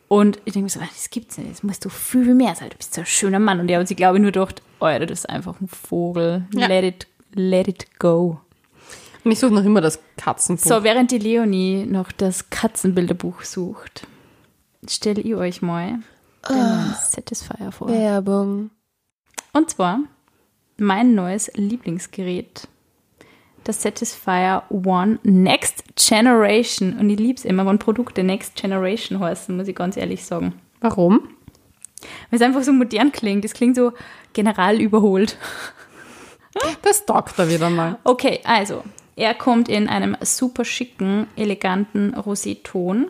[0.07, 2.69] und ich denke mir so, ah, das gibt's nicht, das musst du viel, mehr sein,
[2.69, 5.05] du bist so ein schöner Mann und er hat sich, glaube ich, nur gedacht, Alter,
[5.05, 6.67] das ist einfach ein Vogel, Ja.
[6.67, 8.39] let it, let it go.
[9.23, 10.63] Und ich suche noch immer das Katzenbuch.
[10.63, 14.07] So, während die Leonie noch das Katzenbilderbuch sucht,
[14.87, 15.99] stelle ich euch mal
[16.49, 17.89] den Satisfier vor.
[17.89, 18.71] Werbung.
[19.51, 19.99] Und zwar
[20.77, 22.69] mein neues Lieblingsgerät.
[23.69, 26.97] Das Satisfyer One Next Generation.
[26.97, 30.59] Und ich liebe es immer, wenn Produkte Next Generation heißen, muss ich ganz ehrlich sagen.
[30.81, 31.29] Warum?
[32.31, 33.45] Weil es einfach so modern klingt.
[33.45, 33.93] Es klingt so
[34.33, 35.37] general überholt.
[36.81, 37.99] Das taugt er wieder mal.
[38.03, 38.83] Okay, also,
[39.15, 43.05] er kommt in einem super schicken, eleganten Roséton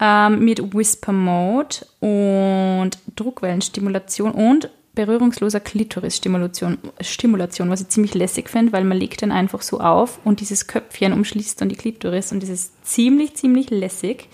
[0.00, 8.72] ähm, mit Whisper Mode und Druckwellenstimulation und berührungsloser Klitorisstimulation, Stimulation, was ich ziemlich lässig finde,
[8.72, 12.42] weil man legt den einfach so auf und dieses Köpfchen umschließt dann die Klitoris und
[12.42, 14.28] das ist ziemlich, ziemlich lässig.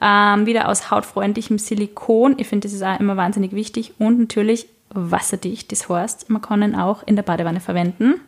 [0.00, 2.36] Ähm, wieder aus hautfreundlichem Silikon.
[2.38, 5.72] Ich finde, das ist auch immer wahnsinnig wichtig und natürlich wasserdicht.
[5.72, 8.20] Das heißt, man kann ihn auch in der Badewanne verwenden.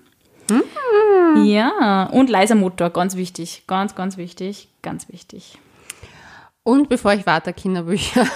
[0.48, 1.44] Mm.
[1.44, 3.62] Ja, und leiser Motor, ganz wichtig.
[3.68, 4.68] Ganz, ganz wichtig.
[4.82, 5.58] Ganz wichtig.
[6.64, 8.26] Und bevor ich weiter Kinderbücher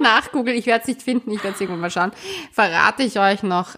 [0.00, 2.12] nachgoogle, ich werde es nicht finden, ich werde es irgendwann mal schauen,
[2.52, 3.76] verrate ich euch noch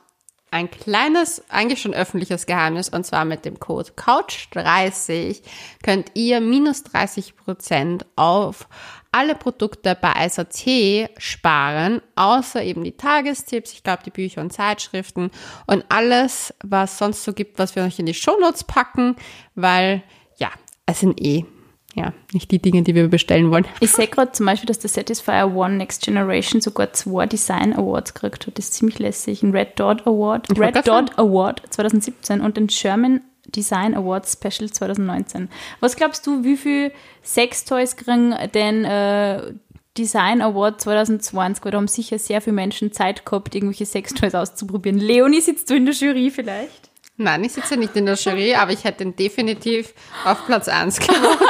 [0.50, 5.42] ein kleines, eigentlich schon öffentliches Geheimnis, und zwar mit dem Code COUCH30
[5.82, 8.68] könnt ihr minus 30% auf
[9.12, 15.30] alle Produkte bei ISAT sparen, außer eben die Tagestipps, ich glaube die Bücher und Zeitschriften
[15.66, 19.16] und alles, was sonst so gibt, was wir euch in die Shownotes packen,
[19.54, 20.02] weil
[20.36, 20.50] ja,
[20.86, 21.44] es sind eh
[21.96, 23.64] ja, nicht die Dinge, die wir bestellen wollen.
[23.80, 28.12] Ich sehe gerade zum Beispiel, dass der Satisfyer One Next Generation sogar zwei Design Awards
[28.12, 28.58] gekriegt hat.
[28.58, 29.42] Das ist ziemlich lässig.
[29.42, 34.28] Ein Red Dot Award, Ich Red Dot grad Award 2017 und den German Design Award
[34.28, 35.48] Special 2019.
[35.80, 39.54] Was glaubst du, wie viel Sextoys kriegen den äh,
[39.96, 41.64] Design Award 2020?
[41.64, 44.98] Weil da haben sicher sehr viele Menschen Zeit gehabt, irgendwelche Sextoys auszuprobieren.
[44.98, 46.90] Leonie, sitzt du in der Jury vielleicht?
[47.18, 50.98] Nein, ich sitze nicht in der Jury, aber ich hätte ihn definitiv auf Platz 1
[50.98, 51.40] gewotet.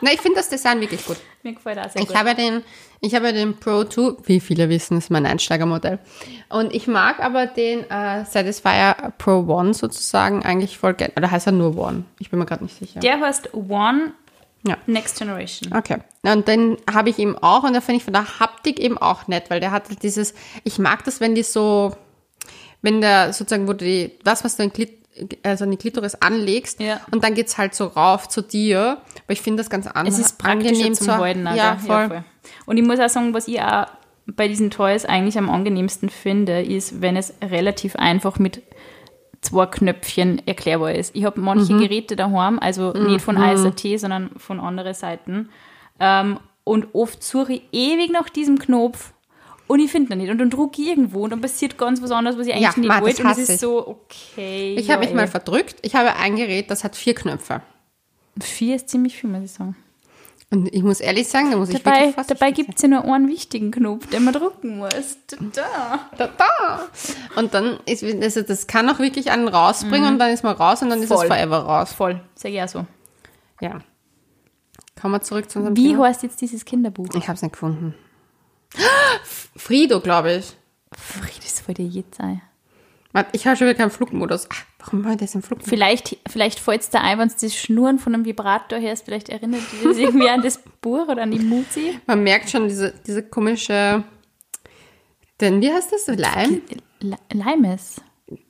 [0.00, 1.16] Na, ich finde das Design wirklich gut.
[1.42, 2.16] Mir gefällt auch sehr Ich gut.
[2.16, 2.62] habe den,
[3.00, 5.98] ich habe den Pro 2, wie viele wissen, ist mein Einsteigermodell.
[6.48, 11.12] Und ich mag aber den äh, Satisfyer Pro One sozusagen eigentlich voll gerne.
[11.16, 12.04] Oder heißt er nur One?
[12.18, 13.00] Ich bin mir gerade nicht sicher.
[13.00, 14.12] Der heißt One
[14.66, 14.76] Ja.
[14.86, 15.72] Next Generation.
[15.76, 15.98] Okay.
[16.22, 19.28] Und den habe ich eben auch und da finde ich von der Haptik eben auch
[19.28, 21.94] nett, weil der hat halt dieses, ich mag das, wenn die so,
[22.82, 24.98] wenn der sozusagen, wo du die, was, was du in Klit,
[25.42, 27.00] also in die Klitoris anlegst Ja.
[27.10, 28.98] und dann geht's halt so rauf zu dir.
[29.24, 31.46] Aber ich finde das ganz an, Es ist angenehm zum zu Halten.
[31.54, 31.86] Ja, gell?
[31.86, 32.24] voll.
[32.66, 33.86] Und ich muss auch sagen, was ich auch
[34.26, 38.62] bei diesen Toys eigentlich am angenehmsten finde, ist, wenn es relativ einfach mit
[39.42, 41.14] zwei Knöpfchen erklärbar ist.
[41.16, 45.50] Ich habe manche Geräte daheim, also nicht von ISAT, sondern von anderen Seiten.
[45.98, 49.12] Ähm, und oft suche ich ewig nach diesem Knopf
[49.66, 50.30] und ich finde ihn nicht.
[50.30, 52.74] Und dann drücke ich irgendwo und dann passiert ganz was anderes, was ich eigentlich Ja,
[52.76, 53.22] nicht Mann, wollte.
[53.22, 53.60] Und es ist ich.
[53.60, 54.74] so, okay.
[54.78, 55.76] Ich ja, habe mich mal verdrückt.
[55.82, 57.62] Ich habe ein Gerät, das hat vier Knöpfe.
[58.40, 59.76] Vier ist ziemlich viel, muss ich sagen.
[60.50, 62.88] Und ich muss ehrlich sagen, da muss ich Dabei, wirklich vorsichtig dabei gibt es ja
[62.88, 65.16] nur einen wichtigen Knopf, den man drücken muss.
[65.54, 66.00] Da.
[66.18, 66.88] Da, da.
[67.36, 70.82] Und dann ist, also das kann auch wirklich einen rausbringen und dann ist man raus
[70.82, 71.26] und dann ist es Voll.
[71.26, 71.94] forever raus.
[71.94, 72.86] Voll, ich auch so.
[73.62, 73.80] Ja.
[75.00, 76.08] Kommen wir zurück zu unserem Wie Thema.
[76.08, 77.06] heißt jetzt dieses Kinderbuch?
[77.14, 77.94] Ich habe es nicht gefunden.
[79.56, 80.56] Frido, glaube ich.
[81.66, 82.42] Wollte ich jetzt sein.
[83.12, 84.46] Warte, Ich habe schon wieder keinen Flugmodus.
[84.50, 85.68] Ach, warum war das im Flugmodus?
[85.68, 89.28] Vielleicht, vielleicht fällt es da ein, wenn du das Schnurren von einem Vibrator hörst, vielleicht
[89.28, 91.98] erinnert dich das irgendwie an das Buch oder an die Muzi.
[92.06, 94.02] Man merkt schon diese, diese komische,
[95.40, 96.06] denn wie heißt das?
[96.16, 96.62] Leim?
[97.00, 98.00] Le- Limes.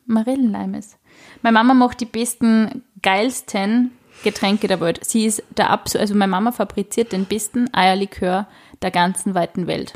[0.06, 0.96] Marillenlimes.
[1.42, 3.92] Meine Mama macht die besten, geilsten
[4.24, 5.04] Getränke der Welt.
[5.04, 8.46] Sie ist der Abs also meine Mama fabriziert den besten Eierlikör
[8.82, 9.94] der ganzen weiten Welt.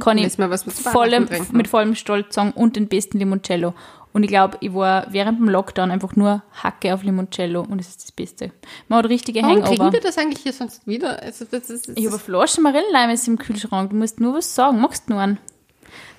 [0.00, 3.74] Kann ich wir was mit vollem, mit vollem Stolz sagen und den besten Limoncello.
[4.12, 7.88] Und ich glaube, ich war während dem Lockdown einfach nur Hacke auf Limoncello und es
[7.88, 8.52] ist das Beste.
[8.88, 9.74] Man hat richtige Warum Hangover.
[9.74, 11.20] kriegen wir das eigentlich hier sonst wieder?
[11.20, 13.90] Also, das ist, das Ich habe eine Flasche Marillenlimes im Kühlschrank.
[13.90, 14.80] Du musst nur was sagen.
[14.80, 15.38] Magst nur einen?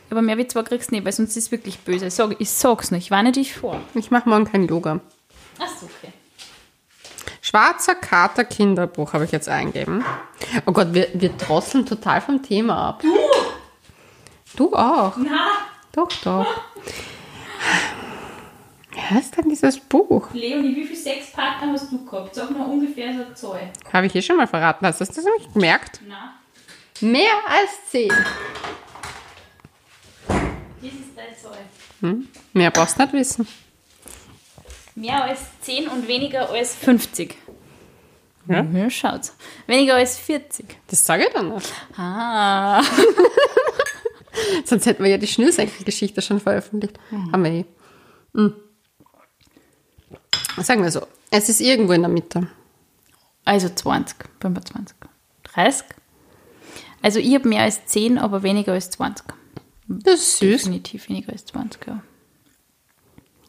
[0.10, 2.08] Aber mehr wie zwei kriegst du nicht, weil sonst ist es wirklich böse.
[2.08, 2.98] Ich, sag, ich sag's noch.
[2.98, 3.80] Ich warne dich vor.
[3.94, 5.00] ich mache morgen kein Yoga.
[5.60, 6.12] Ach so, okay.
[7.46, 10.04] Schwarzer Kater Kinderbuch habe ich jetzt eingeben.
[10.66, 13.02] Oh Gott, wir, wir drosseln total vom Thema ab.
[13.04, 13.16] Du!
[14.56, 15.16] Du auch.
[15.18, 15.50] Na,
[15.92, 16.48] Doch, doch.
[18.92, 20.30] Wer ist denn dieses Buch?
[20.34, 22.34] Leonie, wie viele Sexpartner hast du gehabt?
[22.34, 23.70] Sag mal ungefähr so Zahl.
[23.94, 24.88] Habe ich eh schon mal verraten.
[24.88, 26.00] Hast du das nicht gemerkt?
[26.08, 26.34] Na,
[27.02, 28.10] Mehr als zehn.
[28.10, 28.18] das
[30.82, 32.24] ist deine Zahl.
[32.54, 33.48] Mehr brauchst du nicht wissen.
[34.96, 37.36] Mehr als 10 und weniger als 50.
[38.48, 38.64] Ja?
[38.64, 39.36] Ja, schaut's.
[39.68, 40.66] Weniger als 40.
[40.88, 41.72] Das sage ich dann nicht.
[41.98, 42.82] Ah.
[44.66, 47.00] Sonst hätten wir ja die Schnürsenkelgeschichte schon veröffentlicht.
[47.32, 47.66] Haben wir eh.
[48.34, 48.54] Mhm.
[50.58, 51.06] Sagen wir so.
[51.32, 52.48] Es ist irgendwo in der Mitte.
[53.44, 54.96] Also 20, 25,
[55.44, 55.86] 30.
[57.02, 59.26] Also ich habe mehr als 10, aber weniger als 20.
[59.88, 60.64] Das ist süß.
[60.64, 62.02] Definitiv weniger als 20, ja.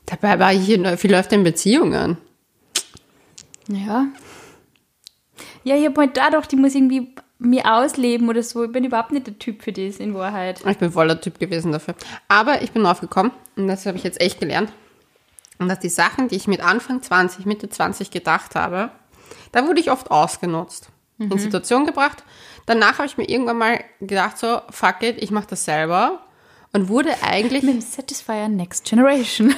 [0.06, 2.16] Dabei war ich hier, wie läuft denn Beziehungen?
[3.68, 4.06] Ja.
[5.64, 8.64] Ja, ich habe halt dadurch, die muss irgendwie mir ausleben oder so.
[8.64, 10.64] Ich bin überhaupt nicht der Typ für das in Wahrheit.
[10.64, 11.94] Ich bin voller Typ gewesen dafür.
[12.28, 14.72] Aber ich bin draufgekommen, und das habe ich jetzt echt gelernt,
[15.58, 18.90] und dass die Sachen, die ich mit Anfang 20, Mitte 20 gedacht habe,
[19.52, 20.90] da wurde ich oft ausgenutzt.
[21.18, 22.24] In Situationen gebracht.
[22.66, 26.20] Danach habe ich mir irgendwann mal gedacht, so, fuck it, ich mache das selber.
[26.76, 29.54] Und wurde eigentlich, Mit dem Satisfier Next Generation.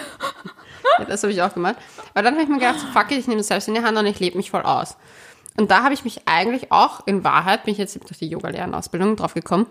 [1.01, 1.75] ja, das habe ich auch gemacht.
[2.15, 3.83] Aber dann habe ich mir gedacht, so, fuck it, ich nehme das selbst in die
[3.83, 4.97] Hand und ich lebe mich voll aus.
[5.57, 9.17] Und da habe ich mich eigentlich auch, in Wahrheit, bin ich jetzt durch die Yoga-Lernausbildung
[9.17, 9.67] drauf gekommen,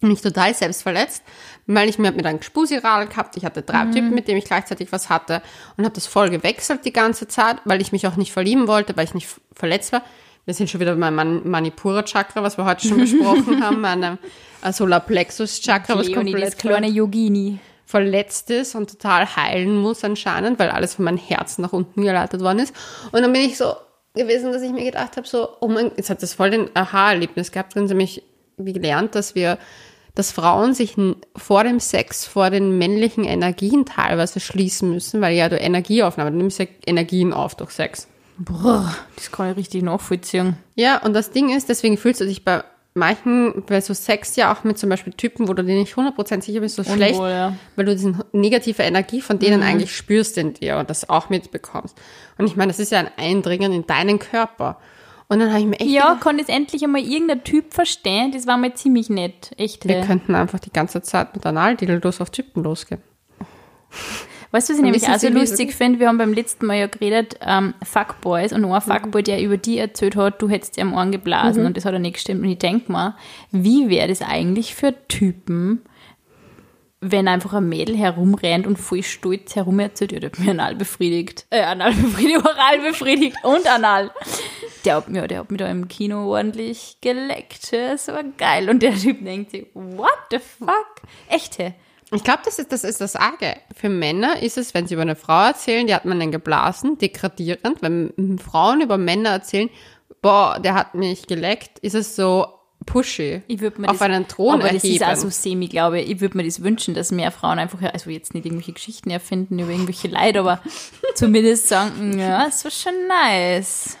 [0.00, 1.24] mich total selbst verletzt,
[1.66, 4.92] weil ich mir mit einem Spusiral gehabt, ich hatte drei Typen, mit denen ich gleichzeitig
[4.92, 5.42] was hatte
[5.76, 8.96] und habe das voll gewechselt die ganze Zeit, weil ich mich auch nicht verlieben wollte,
[8.96, 10.02] weil ich nicht verletzt war.
[10.46, 14.16] Wir sind schon wieder bei meinem Manipura-Chakra, was wir heute schon besprochen haben, meinem
[14.62, 17.58] äh, Solarplexus-Chakra, was Leonie, das komplett kleine Yogini.
[17.84, 22.42] verletzt ist und total heilen muss anscheinend, weil alles von meinem Herzen nach unten geleitet
[22.42, 22.72] worden ist.
[23.10, 23.74] Und dann bin ich so
[24.14, 27.50] gewesen, dass ich mir gedacht habe, so, oh mein, jetzt hat das voll den Aha-Erlebnis
[27.50, 28.22] gehabt, dann nämlich
[28.56, 29.58] wie gelernt, dass wir,
[30.14, 30.94] dass Frauen sich
[31.34, 36.30] vor dem Sex vor den männlichen Energien teilweise schließen müssen, weil ja du Energie aufnahme,
[36.30, 38.06] du nimmst ja Energien auf durch Sex.
[38.38, 40.56] Boah, das kann ich richtig nachvollziehen.
[40.74, 42.62] Ja, und das Ding ist, deswegen fühlst du dich bei
[42.96, 46.42] manchen, bei so Sex ja auch mit zum Beispiel Typen, wo du dir nicht 100%
[46.42, 47.54] sicher bist, so schlecht, ja.
[47.76, 51.96] weil du diese negative Energie von denen eigentlich spürst in dir und das auch mitbekommst.
[52.38, 54.78] Und ich meine, das ist ja ein Eindringen in deinen Körper.
[55.28, 58.32] Und dann habe ich mir echt Ja, kann das endlich einmal irgendein Typ verstehen?
[58.32, 59.50] Das war mal ziemlich nett.
[59.56, 59.86] Echt.
[59.86, 63.02] wir könnten einfach die ganze Zeit mit Analdildos auf Typen losgehen.
[64.56, 66.00] Weißt du, was ich nämlich auch so lustig finde?
[66.00, 69.76] Wir haben beim letzten Mal ja geredet, ähm, Fuckboys und ein Fuckboy, der über die
[69.76, 72.42] erzählt hat, du hättest dir am Ohren geblasen und das hat er nicht gestimmt.
[72.42, 73.16] Und ich denke mal,
[73.50, 75.82] wie wäre das eigentlich für Typen,
[77.02, 80.74] wenn einfach ein Mädel herumrennt und voll stolz herum erzählt, ja, der hat mir anal
[80.74, 81.44] befriedigt.
[81.50, 84.10] Äh, anal befriedigt, oral befriedigt und anal.
[84.86, 87.72] Der hat, mir, der hat mir da im Kino ordentlich geleckt.
[87.72, 88.70] ja, Das war geil.
[88.70, 91.02] Und der Typ denkt sich, what the fuck?
[91.28, 91.74] Echt, hä?
[92.12, 93.56] Ich glaube, das ist, das ist das Arge.
[93.74, 96.98] Für Männer ist es, wenn sie über eine Frau erzählen, die hat man dann geblasen,
[96.98, 97.82] degradierend.
[97.82, 99.70] Wenn Frauen über Männer erzählen,
[100.22, 102.46] boah, der hat mich geleckt, ist es so
[102.84, 103.42] pushy.
[103.48, 104.98] Ich würde mir auf das, einen Thron aber erheben.
[104.98, 106.10] das ist auch so semi, glaube ich.
[106.10, 109.58] Ich würde mir das wünschen, dass mehr Frauen einfach, also jetzt nicht irgendwelche Geschichten erfinden
[109.58, 110.60] über irgendwelche Leute, aber
[111.16, 113.98] zumindest sagen, ja, es war schon nice.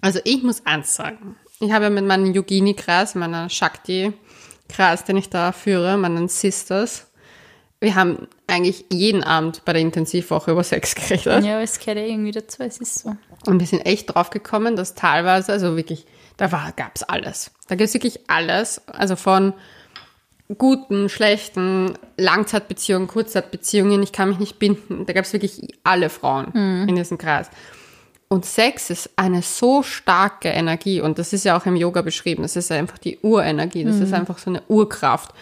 [0.00, 1.36] Also ich muss eins sagen.
[1.60, 3.50] Ich habe ja mit meinem Yogini-Kreis, meiner
[4.70, 7.06] Shakti-Kreis, den ich da führe, meinen Sisters,
[7.80, 11.44] wir haben eigentlich jeden Abend bei der Intensivwoche über Sex geredet.
[11.44, 13.14] Ja, es gehört ja irgendwie dazu, es ist so.
[13.46, 16.04] Und wir sind echt drauf gekommen, dass teilweise, also wirklich,
[16.36, 17.50] da war, gab's alles.
[17.68, 18.86] Da gibt's wirklich alles.
[18.86, 19.54] Also von
[20.58, 25.06] guten, schlechten, Langzeitbeziehungen, Kurzzeitbeziehungen, ich kann mich nicht binden.
[25.06, 27.48] Da gab's wirklich alle Frauen in diesem Kreis.
[28.32, 32.42] Und Sex ist eine so starke Energie und das ist ja auch im Yoga beschrieben.
[32.42, 35.34] Das ist einfach die Urenergie, das ist einfach so eine Urkraft.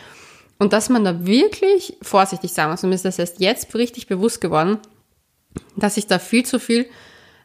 [0.58, 4.06] Und dass man da wirklich vorsichtig sein muss, und mir ist das erst jetzt richtig
[4.06, 4.78] bewusst geworden,
[5.76, 6.86] dass ich da viel zu viel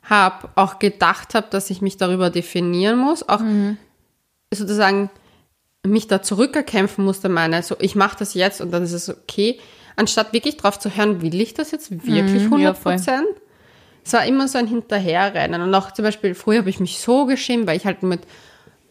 [0.04, 3.42] habe, auch gedacht habe, dass ich mich darüber definieren muss, auch
[4.54, 5.10] sozusagen
[5.86, 9.60] mich da zurückerkämpfen musste, meine, so ich mache das jetzt und dann ist es okay,
[9.98, 13.28] anstatt wirklich drauf zu hören, will ich das jetzt wirklich Mhm, ja, 100 Prozent?
[14.06, 17.26] Es war immer so ein Hinterherrennen und auch zum Beispiel, früher habe ich mich so
[17.26, 18.22] geschämt, weil ich halt mit,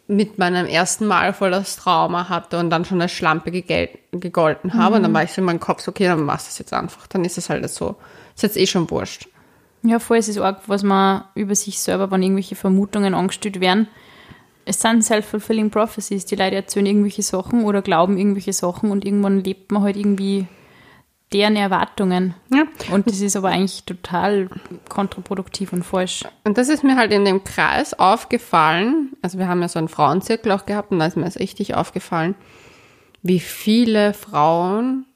[0.08, 4.96] mit meinem ersten Mal voll das Trauma hatte und dann schon als Schlampe gegolten habe
[4.96, 6.72] und dann war ich so in meinem Kopf, so, okay, dann machst du es jetzt
[6.72, 7.96] einfach, dann ist es halt so,
[8.34, 9.28] ist jetzt eh schon wurscht.
[9.84, 13.88] Ja, voll, es ist arg, was man über sich selber, wenn irgendwelche Vermutungen angestellt werden.
[14.64, 16.24] Es sind self-fulfilling prophecies.
[16.24, 20.46] Die Leute erzählen irgendwelche Sachen oder glauben irgendwelche Sachen und irgendwann lebt man halt irgendwie
[21.32, 22.34] deren Erwartungen.
[22.52, 22.64] Ja.
[22.92, 24.48] Und das ist aber eigentlich total
[24.88, 26.24] kontraproduktiv und falsch.
[26.44, 29.10] Und das ist mir halt in dem Kreis aufgefallen.
[29.22, 31.74] Also wir haben ja so einen Frauenzirkel auch gehabt und da ist mir das richtig
[31.74, 32.34] aufgefallen,
[33.22, 35.06] wie viele Frauen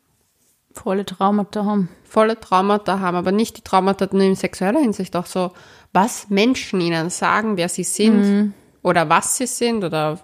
[0.73, 1.89] Volle Traumata haben.
[2.05, 5.53] volle Traumata haben, aber nicht die Traumata nur in sexueller Hinsicht, auch so,
[5.95, 8.53] was Menschen ihnen sagen, wer sie sind
[8.83, 10.21] oder was sie sind oder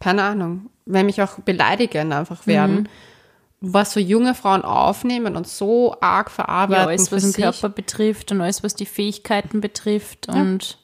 [0.00, 2.88] keine Ahnung, wenn mich auch beleidigend einfach werden.
[3.60, 6.82] Was so junge Frauen aufnehmen und so arg verarbeiten.
[6.82, 7.42] Ja, alles, was den sich.
[7.42, 10.28] Körper betrifft und alles, was die Fähigkeiten betrifft.
[10.28, 10.78] Und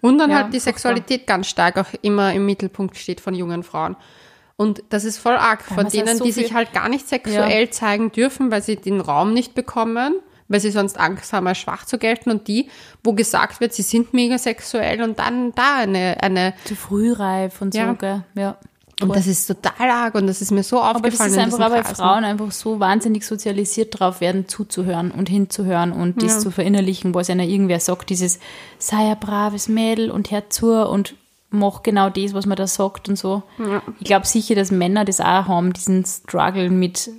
[0.00, 0.58] Und dann Ja, halt die.
[0.58, 3.96] Sexualität ganz stark auch immer im Mittelpunkt steht von jungen Frauen.
[4.56, 7.08] Und das ist voll arg von man sagt denen, so die sich halt gar nicht
[7.08, 10.14] sexuell zeigen dürfen, weil sie den Raum nicht bekommen,
[10.48, 12.30] weil sie sonst Angst haben, als schwach zu gelten.
[12.30, 12.68] Und die,
[13.02, 17.74] wo gesagt wird, sie sind mega sexuell und dann da eine, eine zu frühreif und
[17.74, 17.88] Ja.
[17.88, 18.24] so, gell?
[18.34, 18.58] Ja.
[19.00, 21.30] Und das ist total arg und das ist mir so Aber das aufgefallen.
[21.30, 21.96] ist in einfach weil Kreisen.
[21.96, 27.28] Frauen einfach so wahnsinnig sozialisiert drauf werden, zuzuhören und hinzuhören und das zu verinnerlichen, was
[27.28, 28.38] einer irgendwer sagt, dieses
[28.78, 31.14] sei ein braves Mädel und hör zu und
[31.50, 33.42] mach genau das, was man da sagt und so.
[34.00, 37.10] Ich glaube sicher, dass Männer das auch haben, diesen Struggle mit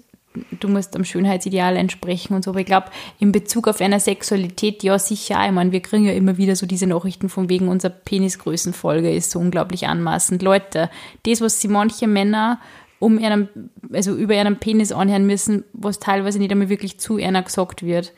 [0.60, 2.52] du musst am Schönheitsideal entsprechen und so.
[2.52, 2.88] Aber ich glaube,
[3.20, 5.46] in Bezug auf eine Sexualität, ja, sicher.
[5.46, 9.32] Ich meine, wir kriegen ja immer wieder so diese Nachrichten von wegen unserer Penisgrößenfolge ist
[9.32, 10.42] so unglaublich anmaßend.
[10.42, 10.90] Leute,
[11.26, 12.60] das, was sie manche Männer
[13.00, 17.44] um ihren, also über ihren Penis anhören müssen, was teilweise nicht einmal wirklich zu einer
[17.44, 18.14] gesagt wird,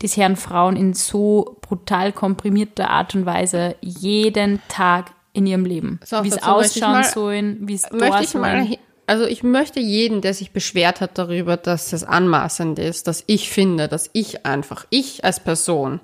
[0.00, 6.00] das hören Frauen in so brutal komprimierter Art und Weise jeden Tag in ihrem Leben.
[6.04, 8.66] So, wie es ausschauen sollen, wie es da möchte ich mal,
[9.06, 13.50] also ich möchte jeden, der sich beschwert hat darüber, dass es anmaßend ist, dass ich
[13.50, 16.00] finde, dass ich einfach, ich als Person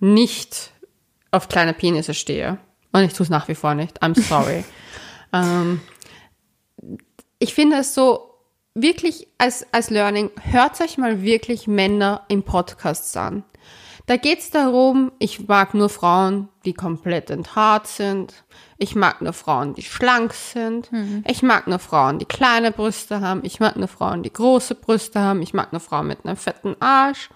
[0.00, 0.72] nicht
[1.30, 2.58] auf kleine Penisse stehe.
[2.92, 4.02] Und ich tue es nach wie vor nicht.
[4.02, 4.64] I'm sorry.
[5.32, 5.80] ähm,
[7.38, 8.34] ich finde es so
[8.74, 13.44] wirklich als, als Learning, hört euch mal wirklich Männer im Podcasts an.
[14.06, 18.32] Da geht's darum, ich mag nur Frauen, die komplett enthaart sind.
[18.80, 20.88] Ich mag nur Frauen, die schlank sind.
[21.26, 23.40] Ich mag nur Frauen, die kleine Brüste haben.
[23.42, 25.42] Ich mag nur Frauen, die große Brüste haben.
[25.42, 27.28] Ich mag nur Frauen mit einem fetten Arsch.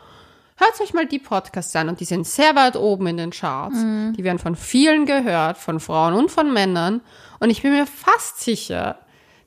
[0.56, 3.78] Hört euch mal die Podcasts an und die sind sehr weit oben in den Charts.
[4.16, 7.00] Die werden von vielen gehört, von Frauen und von Männern.
[7.40, 8.98] Und ich bin mir fast sicher,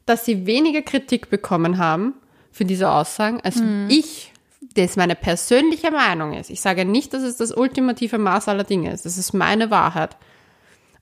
[0.05, 2.15] dass sie weniger Kritik bekommen haben
[2.51, 4.33] für diese Aussagen, als ich,
[4.75, 6.49] das meine persönliche Meinung ist.
[6.49, 9.05] Ich sage nicht, dass es das ultimative Maß aller Dinge ist.
[9.05, 10.17] Das ist meine Wahrheit.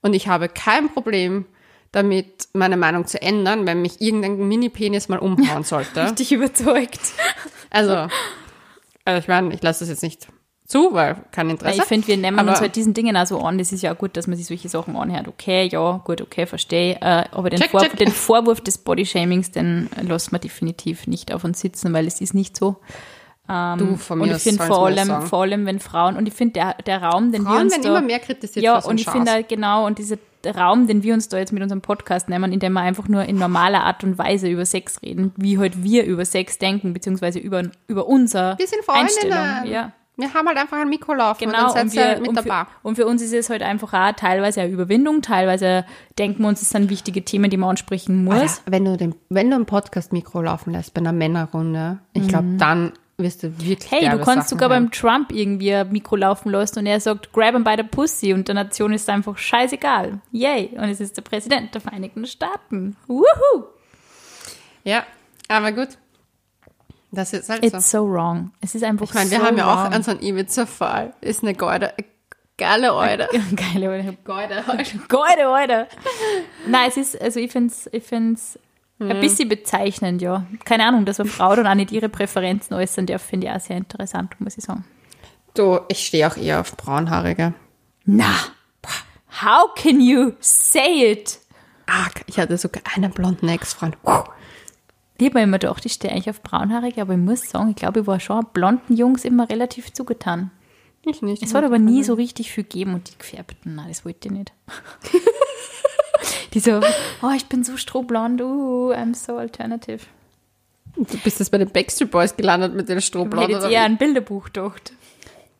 [0.04, 1.46] Und ich habe kein Problem
[1.92, 6.12] damit, meine Meinung zu ändern, wenn mich irgendein Mini-Penis mal umhauen sollte.
[6.14, 7.00] Dich überzeugt.
[7.72, 8.08] Also,
[9.06, 10.28] also ich meine, ich lasse das jetzt nicht
[10.66, 11.82] zu, weil kein Interesse.
[11.82, 13.58] ich finde, wir nehmen Aber- uns halt diesen Dingen auch so an.
[13.58, 15.28] Das ist ja auch gut, dass man sich solche Sachen anhört.
[15.28, 16.96] Okay, ja, gut, okay, verstehe.
[17.02, 17.96] Äh, aber den, Check, Vor check.
[17.98, 22.34] den Vorwurf des Bodyshamings, den lassen wir definitiv nicht auf uns sitzen, weil es ist
[22.34, 22.78] nicht so.
[23.48, 26.54] Du, von mir Und ich finde vor allem, vor allem, wenn Frauen, und ich finde,
[26.54, 29.10] der, der Raum, den wir Frauen uns werden da, immer mehr kritisiert Ja, und ich
[29.10, 32.60] finde genau, und dieser Raum, den wir uns da jetzt mit unserem Podcast nehmen, in
[32.60, 36.06] dem wir einfach nur in normaler Art und Weise über Sex reden, wie halt wir
[36.06, 38.82] über Sex denken, beziehungsweise über, über unser Wir sind.
[38.88, 39.38] Einstellung.
[39.66, 39.92] Ja.
[40.16, 42.36] Wir haben halt einfach ein Mikro laufen Genau, und dann und, wir, halt mit und,
[42.36, 42.66] dabei.
[42.66, 45.86] für, und für uns ist es halt einfach auch teilweise eine Überwindung, teilweise
[46.20, 48.36] denken wir uns, es sind wichtige Themen, die man ansprechen muss.
[48.36, 52.48] Alter, wenn du den, wenn du ein Podcast-Mikro laufen lässt bei einer Männerrunde, ich glaube,
[52.60, 53.90] dann wirst du wirklich.
[53.92, 54.84] Hey, du Sachen sogar hören.
[54.86, 58.32] beim Trump irgendwie ein Mikro laufen lassen und er sagt, grab him by the pussy
[58.34, 60.20] und der Nation ist einfach scheißegal.
[60.32, 60.70] Yay.
[60.78, 62.96] Und es ist der Präsident der Vereinigten Staaten.
[63.08, 63.64] Woohoo.
[64.84, 65.04] Ja,
[65.48, 65.98] aber gut.
[67.12, 68.06] Das ist halt It's so.
[68.06, 68.52] so wrong.
[68.62, 69.96] Es ist einfach Ich meine, wir so haben ja auch wrong.
[69.96, 71.14] unseren Ibiza-Fall.
[71.22, 71.94] Ist eine geile,
[72.58, 73.30] geile Eude.
[73.56, 74.18] Geile Leute.
[74.24, 74.64] Geile
[75.08, 75.88] Geile Leute.
[76.68, 78.58] Nein, es ist, also ich finde es ich find's
[79.00, 79.12] Mhm.
[79.12, 80.46] ein bisschen bezeichnend, ja.
[80.66, 83.60] Keine Ahnung, dass eine Frau dann auch nicht ihre Präferenzen äußern darf, finde ich auch
[83.60, 84.86] sehr interessant, muss ich sagen.
[85.54, 87.54] Du, ich stehe auch eher auf Braunhaarige.
[88.06, 88.34] Na,
[89.42, 91.40] how can you say it?
[91.86, 93.98] Arg, ich hatte sogar einen blonden Ex-Freund.
[95.18, 97.76] Ich habe mir immer gedacht, ich stehe eigentlich auf Braunhaarige, aber ich muss sagen, ich
[97.76, 100.52] glaube, ich war schon blonden Jungs immer relativ zugetan.
[101.06, 101.44] Ich nicht.
[101.44, 104.34] Es hat aber nie so richtig viel gegeben und die gefärbten, nein, das wollte ich
[104.34, 104.54] nicht.
[106.54, 106.80] die so,
[107.22, 110.06] oh, ich bin so strohblond, uh, I'm so alternative.
[110.96, 113.52] Du bist jetzt bei den Backstreet Boys gelandet mit den Ich hätte Strohblonden.
[113.52, 114.94] jetzt oder eher ein Bilderbuch gedacht.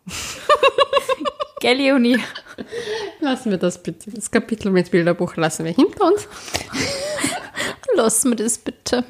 [1.60, 2.20] Gell, Leonie?
[3.20, 4.12] Lassen wir das bitte.
[4.12, 6.28] Das Kapitel mit Bilderbuch lassen wir hinter uns.
[7.96, 9.04] Lass mir das bitte.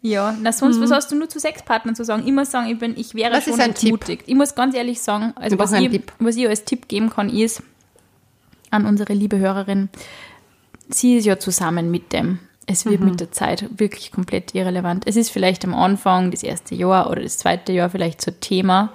[0.00, 2.22] Ja, na sonst, was hast du nur zu Sexpartnern zu sagen?
[2.24, 3.36] Ich muss sagen, ich, bin, ich wäre Mhm.
[3.36, 4.22] Was schon entmutigt.
[4.26, 7.28] Ich muss ganz ehrlich sagen, also Wir was ich, was ich als Tipp geben kann,
[7.28, 7.62] ist
[8.70, 9.88] an unsere liebe Hörerin,
[10.88, 12.38] sie ist ja zusammen mit dem.
[12.66, 13.10] Es wird Mhm.
[13.10, 15.04] mit der Zeit wirklich komplett irrelevant.
[15.06, 18.92] Es ist vielleicht am Anfang, das erste Jahr oder das zweite Jahr vielleicht so Thema,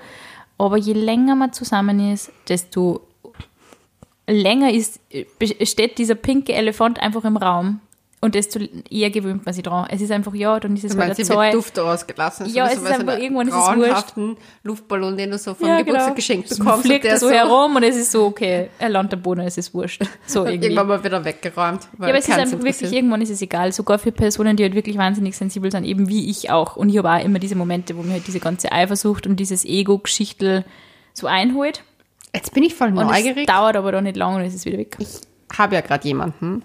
[0.58, 3.02] aber je länger man zusammen ist, desto
[4.28, 5.00] länger ist,
[5.64, 7.80] steht dieser pinke Elefant einfach im Raum
[8.24, 8.60] und desto
[8.90, 9.86] eher gewöhnt man sich dran.
[9.90, 11.52] Es ist einfach, ja, dann ist es halt sie wird Zeug.
[11.52, 12.48] Duft ausgelassen.
[12.48, 14.38] Ja, es ist einfach- irgendwann ist es wurscht.
[14.64, 16.16] Luftballon, den du so vom Ja, Geburtstag genau.
[16.16, 16.86] geschenkt Es bekommst.
[16.86, 19.42] fliegt und der er so herum und es ist so, okay, er landet am Boden,
[19.42, 20.02] es ist wurscht.
[20.26, 20.68] So irgendwie.
[20.70, 21.82] irgendwann mal wieder weggeräumt.
[21.98, 23.72] Weil Ja, aber es ist einfach wirklich, irgendwann ist es egal.
[23.72, 26.76] Sogar für Personen, die halt wirklich wahnsinnig sensibel sind, eben wie ich auch.
[26.78, 29.66] Und ich habe auch immer diese Momente, wo mir halt diese ganze Eifersucht und dieses
[29.66, 30.64] Ego-Geschichtel
[31.14, 31.84] so einholt.
[32.34, 33.48] Jetzt bin ich voll Und neugierig.
[33.48, 34.96] es dauert aber dann nicht lange und es ist wieder weg.
[35.00, 35.20] Ich
[35.58, 36.64] habe ja gerade jemanden.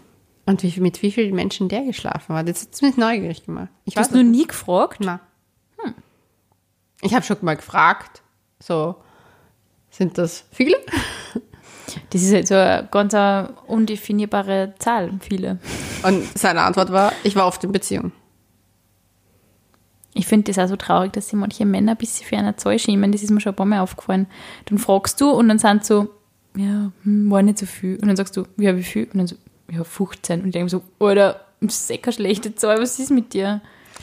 [0.48, 2.46] Und wie, mit wie vielen Menschen der geschlafen hat.
[2.46, 3.68] Jetzt hat mich neugierig gemacht.
[3.84, 5.00] Ich Du hast nur nie gefragt.
[5.00, 5.20] Na.
[7.02, 8.22] Ich habe schon mal gefragt.
[8.58, 8.96] So,
[9.90, 10.76] sind das viele?
[12.10, 13.16] Das ist halt so eine ganz
[13.66, 15.58] undefinierbare Zahl, viele.
[16.02, 18.12] Und seine Antwort war, ich war oft in Beziehung.
[20.12, 22.78] Ich finde das auch so traurig, dass sich manche Männer ein bisschen für eine Zahl
[22.78, 23.10] schämen.
[23.10, 24.26] Das ist mir schon ein paar Mal aufgefallen.
[24.66, 26.08] Dann fragst du und dann sind so,
[26.56, 27.96] ja, hm, war nicht so viel.
[27.96, 29.04] Und dann sagst du, ja, wie viel?
[29.04, 29.36] Und dann so,
[29.70, 30.40] ja, 15.
[30.40, 33.60] Und ich denke so, eh keine schlechte Zahl, was ist mit dir?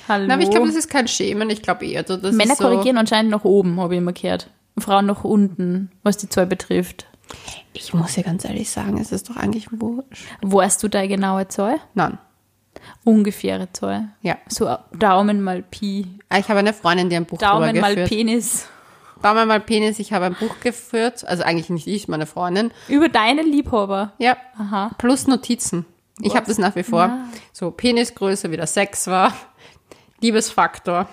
[0.08, 0.26] Hallo.
[0.28, 1.50] Na, aber ich glaube, das ist kein Schämen.
[1.50, 4.50] Ich glaube eher, das Männer so, korrigieren anscheinend nach oben, habe ich immer gehört.
[4.78, 7.08] Frauen nach unten, was die Zahl betrifft.
[7.74, 10.28] Ich muss ja ganz ehrlich sagen, es ist doch eigentlich wurscht.
[10.42, 11.80] Weißt du deine genaue Zahl?
[11.94, 12.18] Nein.
[13.04, 14.10] Ungefähre Zahl.
[14.22, 14.38] Ja.
[14.48, 16.06] So Daumen mal Pi.
[16.38, 18.68] Ich habe eine Freundin, die ein Buch Daumen mal geführt.
[19.26, 19.36] Penis.
[19.36, 20.00] Daumen mal Penis.
[20.00, 21.26] Ich habe ein Buch geführt.
[21.26, 22.72] Also eigentlich nicht ich, meine Freundin.
[22.88, 24.14] Über deine Liebhaber.
[24.20, 24.38] Ja.
[24.58, 24.92] Aha.
[24.98, 25.86] Plus Notizen.
[26.22, 27.18] Ich habe das nach wie vor.
[27.52, 29.34] So Penisgröße, wie der Sex war.
[30.22, 31.10] Liebesfaktor.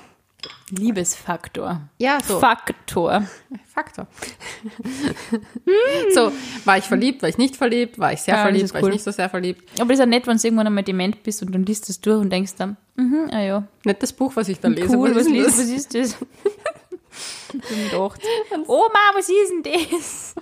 [0.70, 1.82] Liebesfaktor.
[1.98, 2.38] Ja, so.
[2.38, 3.24] Faktor.
[3.72, 4.06] Faktor.
[6.14, 6.32] so,
[6.64, 8.82] war ich verliebt, war ich nicht verliebt, war ich sehr Ja, das verliebt, ist war
[8.82, 8.88] cool.
[8.88, 9.80] ich nicht so sehr verliebt.
[9.80, 11.92] Aber das ist auch nett, wenn du irgendwann einmal dement bist und dann liest du
[11.92, 14.96] es durch und denkst dann, mhm, ah ja, Nicht das Buch, was ich da lese.
[14.96, 15.58] cool, was, ist liest, das?
[15.58, 16.16] was ist das?
[17.52, 18.20] Gedacht,
[18.66, 20.34] Oma, was ist denn das?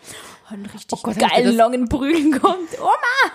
[0.48, 2.78] Einen richtig Oh Gott, geilen langen Prügeln kommt.
[2.80, 3.32] Oma!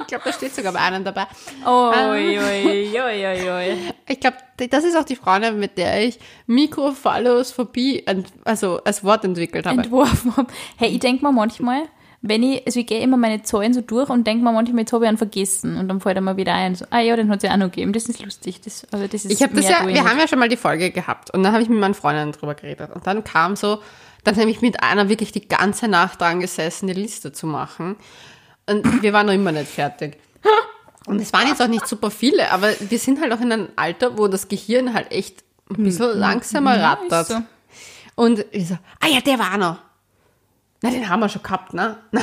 [0.00, 1.26] Ich glaube, da steht sogar bei einem dabei.
[1.64, 3.76] Oi, oi, oi, oi, oi.
[4.08, 4.36] Ich glaube,
[4.70, 9.82] das ist auch die Frau, mit der ich Mikrophalophobie, ent- also als Wort entwickelt habe.
[9.82, 10.52] Entworfen habe.
[10.76, 11.82] Hey, ich denke mir manchmal,
[12.22, 14.92] wenn ich, also ich gehe immer meine Zahlen so durch und denke mir manchmal, jetzt
[14.92, 17.28] habe ich einen vergessen und dann fällt er mal wieder ein, so, ah ja, den
[17.28, 17.92] hat es ja auch noch gegeben.
[17.92, 18.60] Das ist lustig.
[18.60, 20.92] Das, also das ist Ich habe das ja, wir haben ja schon mal die Folge
[20.92, 23.82] gehabt und dann habe ich mit meinen Freundinnen drüber geredet und dann kam so,
[24.22, 27.96] dann habe ich mit einer wirklich die ganze Nacht dran gesessen, die Liste zu machen
[28.66, 30.16] und wir waren noch immer nicht fertig.
[31.06, 33.68] Und es waren jetzt auch nicht super viele, aber wir sind halt auch in einem
[33.74, 37.42] Alter, wo das Gehirn halt echt ein bisschen langsamer Ja, rattert.
[38.14, 39.78] Und ich so, ah ja, der war noch.
[40.82, 41.96] Na, den haben wir schon gehabt, ne?
[42.10, 42.20] Na.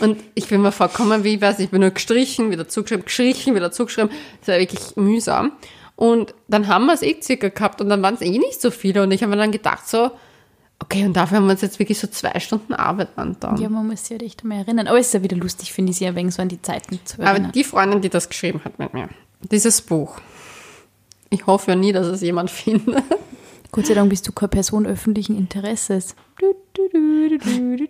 [0.00, 3.54] Und ich bin mir vorkommen, wie ich weiß, ich bin nur gestrichen, wieder zugeschrieben, gestrichen,
[3.54, 4.10] wieder zugeschrieben.
[4.40, 5.52] Das war wirklich mühsam.
[5.96, 8.70] Und dann haben wir es eh circa gehabt und dann waren es eh nicht so
[8.70, 9.02] viele.
[9.02, 10.10] Und ich habe mir dann gedacht so,
[10.80, 13.56] okay, und dafür haben wir uns jetzt wirklich so zwei Stunden Arbeit angetan.
[13.58, 14.88] Ja, man muss sich halt echt einmal erinnern.
[14.88, 16.98] Aber es ist ja wieder lustig, finde ich, sich ein wenig so an die Zeiten
[17.04, 17.52] zu Aber erinnern.
[17.52, 19.08] die Freundin, die das geschrieben hat mit mir,
[19.42, 20.18] dieses Buch,
[21.30, 23.04] ich hoffe ja nie, dass es jemand findet.
[23.74, 26.14] Gott sei Dank bist du keine Person öffentlichen Interesses.
[26.38, 26.88] Du, du,
[27.38, 27.88] du.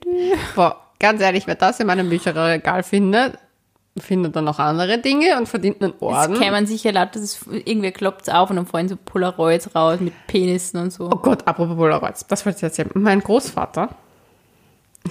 [0.56, 3.36] Boah, ganz ehrlich, wer das in meinem Bücherregal findet,
[3.98, 6.38] findet dann noch andere Dinge und verdient einen Orden.
[6.38, 10.14] kämen sicher laut, dass es irgendwie klopft auf und dann fallen so Polaroids raus mit
[10.26, 11.04] Penissen und so.
[11.12, 12.88] Oh Gott, apropos Polaroids, das wollte ich erzählen.
[12.94, 13.90] Mein Großvater,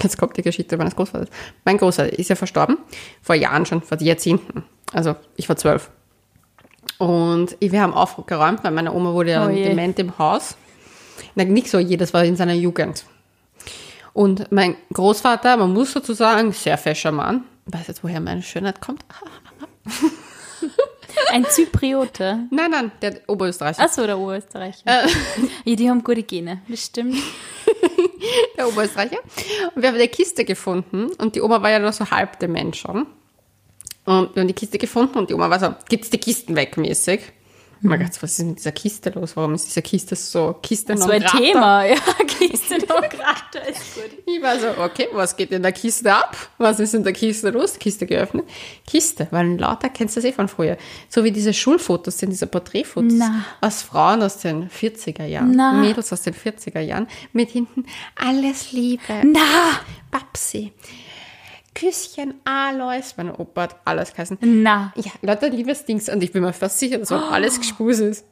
[0.01, 1.29] jetzt kommt die Geschichte meines Großvaters.
[1.65, 2.79] Mein Großvater ist ja verstorben,
[3.21, 4.63] vor Jahren schon, vor Jahrzehnten.
[4.91, 5.91] Also ich war zwölf.
[6.97, 10.57] Und wir haben aufgeräumt, weil meine Oma wurde ja Oh dement im Haus.
[11.35, 13.05] Nicht so je, das war in seiner Jugend.
[14.13, 17.43] Und mein Großvater, man muss dazu sagen, sehr fescher Mann.
[17.65, 19.03] Weiß jetzt, woher meine Schönheit kommt?
[21.31, 22.47] Ein Zypriote.
[22.51, 23.81] Nein, nein, der Oberösterreicher.
[23.81, 24.83] Achso, der Oberösterreicher.
[25.65, 27.17] Ja, die haben gute Gene, das stimmt.
[28.57, 29.19] der Oberösterreicher.
[29.75, 32.75] Und wir haben eine Kiste gefunden und die Oma war ja noch so halb dement
[32.75, 33.07] schon.
[34.05, 36.77] Und wir haben die Kiste gefunden und die Oma war so, gibt's die Kisten weg
[36.77, 37.21] mäßig.
[37.83, 39.35] Und man gedacht, was ist mit dieser Kiste los?
[39.35, 41.25] Warum ist diese Kiste so Kiste So non ein?
[41.25, 44.23] Thema, ja, Kiste gerade, ist gut.
[44.25, 46.37] Ich war so, okay, was geht in der Kiste ab?
[46.57, 47.77] Was ist in der Kiste los?
[47.77, 48.45] Kiste geöffnet.
[48.87, 50.77] Kiste, weil lauter kennst du das eh von früher.
[51.09, 53.43] So wie diese Schulfotos sind, diese Porträtfotos Na.
[53.59, 55.51] aus Frauen aus den 40er Jahren.
[55.53, 55.73] Na.
[55.73, 57.07] Mädels aus den 40er Jahren.
[57.33, 59.21] Mit hinten alles Liebe.
[59.25, 60.71] Na, Babsi.
[61.73, 63.13] Küsschen, Alois.
[63.17, 64.37] Mein Opa hat alles geheißen.
[64.41, 64.93] na.
[64.95, 66.09] Ja, lauter Liebesdings.
[66.09, 68.25] Und ich bin mir fast sicher, dass auch alles Gespus ist.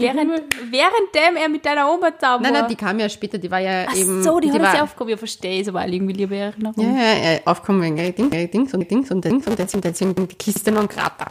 [0.00, 0.30] Während,
[0.70, 2.40] währenddem er mit deiner Oma war.
[2.40, 3.38] Nein, nein, die kam ja später.
[3.38, 4.22] Die war ja Ach eben.
[4.22, 5.10] so, die, hat war, ja aufgehoben.
[5.10, 6.74] Ja, verstehe ich, aber auch irgendwie liebe Erinnerung.
[6.82, 9.74] Ja, ja, ja, aufkommen wegen äh, Ding, äh, Dings und Dings und Dings und jetzt,
[9.74, 11.26] und jetzt sind die Kiste non grata.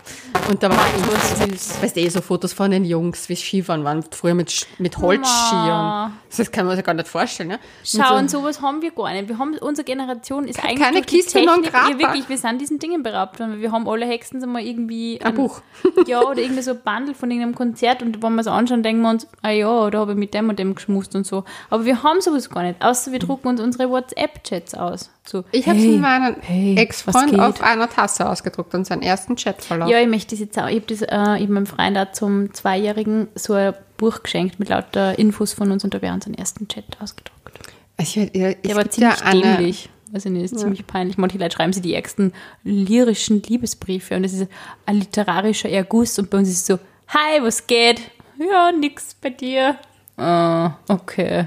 [0.49, 1.82] Und da war ich, süß.
[1.82, 4.97] weißt du, eh so Fotos von den Jungs, wie sie Skifahren waren, früher mit, mit
[4.97, 6.14] Holzskiern.
[6.36, 7.59] Das kann man sich gar nicht vorstellen, ne?
[7.84, 9.30] Schau, und so, sowas haben wir gar nicht.
[9.30, 11.89] Wir haben, unsere Generation ist eigentlich keine durch die Kiste non Technik, grata.
[11.89, 13.61] ja, wirklich, wir sind diesen Dingen beraubt worden.
[13.61, 15.61] Wir haben alle Hexen so mal irgendwie Ein Buch.
[16.07, 19.01] Ja, oder irgendwie so ein Bundle von irgendeinem Konzert und wenn wir es anschauen, denken
[19.01, 21.43] wir uns, ah ja, da habe ich mit dem und dem geschmust und so.
[21.69, 25.09] Aber wir haben sowas gar nicht, außer wir drucken uns unsere WhatsApp-Chats aus.
[25.25, 29.89] So, Ich habe hey, meinen hey, Ex-Freund auf einer Tasse ausgedruckt und seinen ersten Chatverlauf.
[29.89, 30.67] Ja, ich möchte das jetzt auch.
[30.67, 34.69] Ich habe äh, ich hab meinem Freund auch zum Zweijährigen so ein Buch geschenkt mit
[34.69, 37.59] lauter Infos von uns und da wäre unseren ersten Chat ausgedruckt.
[37.97, 39.89] Ich, ich, ich, Der war ja ziemlich eine- dämlich.
[40.15, 41.17] Also nee, ist ziemlich peinlich.
[41.17, 42.33] Manche Leute schreiben sie die ärgsten
[42.63, 44.47] lyrischen Liebesbriefe und das ist
[44.85, 47.99] ein literarischer Erguss und bei uns ist es so, hi, was geht?
[48.38, 49.77] Ja, nix bei dir.
[50.17, 51.45] Ah, okay.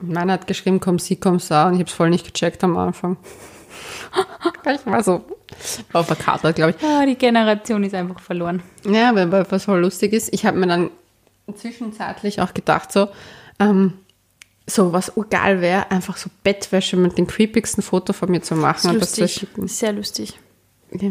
[0.00, 2.76] Meiner hat geschrieben, komm sie, komm sa, und ich habe es voll nicht gecheckt am
[2.76, 3.16] Anfang.
[4.64, 5.24] ich war so,
[5.92, 6.84] War verkatert, glaube ich.
[6.86, 8.62] Ah, die Generation ist einfach verloren.
[8.84, 10.90] Ja, weil weil was voll lustig ist, ich habe mir dann
[11.54, 13.08] zwischenzeitlich auch gedacht, so,
[13.58, 13.94] ähm,
[14.66, 18.90] so was urgeil wäre, einfach so Bettwäsche mit dem creepigsten Foto von mir zu machen
[18.90, 19.40] und das zu Lustig.
[19.40, 19.68] schicken.
[19.68, 20.38] Sehr lustig.
[20.92, 21.10] Ja.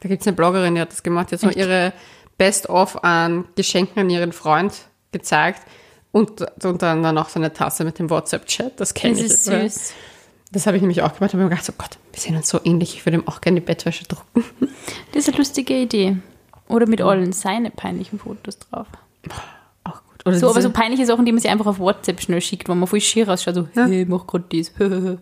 [0.00, 1.56] Da gibt es eine Bloggerin, die hat das gemacht, die hat so Echt?
[1.56, 1.92] ihre
[2.38, 4.72] Best-of an Geschenken an ihren Freund
[5.12, 5.62] gezeigt
[6.12, 9.30] und, und dann, dann auch so eine Tasse mit dem WhatsApp-Chat, das kenne Das ich.
[9.32, 9.68] ist oder?
[9.68, 9.92] süß.
[10.52, 12.58] Das habe ich nämlich auch gemacht, habe mir gedacht, oh Gott, wir sehen uns so
[12.64, 14.44] ähnlich, ich würde ihm auch gerne die Bettwäsche drucken.
[15.12, 16.16] Das ist eine lustige Idee.
[16.68, 18.86] Oder mit allen seine peinlichen Fotos drauf.
[19.84, 20.26] Auch gut.
[20.26, 22.74] Oder So, aber so peinliche Sachen, die man sich einfach auf WhatsApp schnell schickt, wo
[22.74, 24.70] man voll schier ausschaut, so, hey, mach grad das.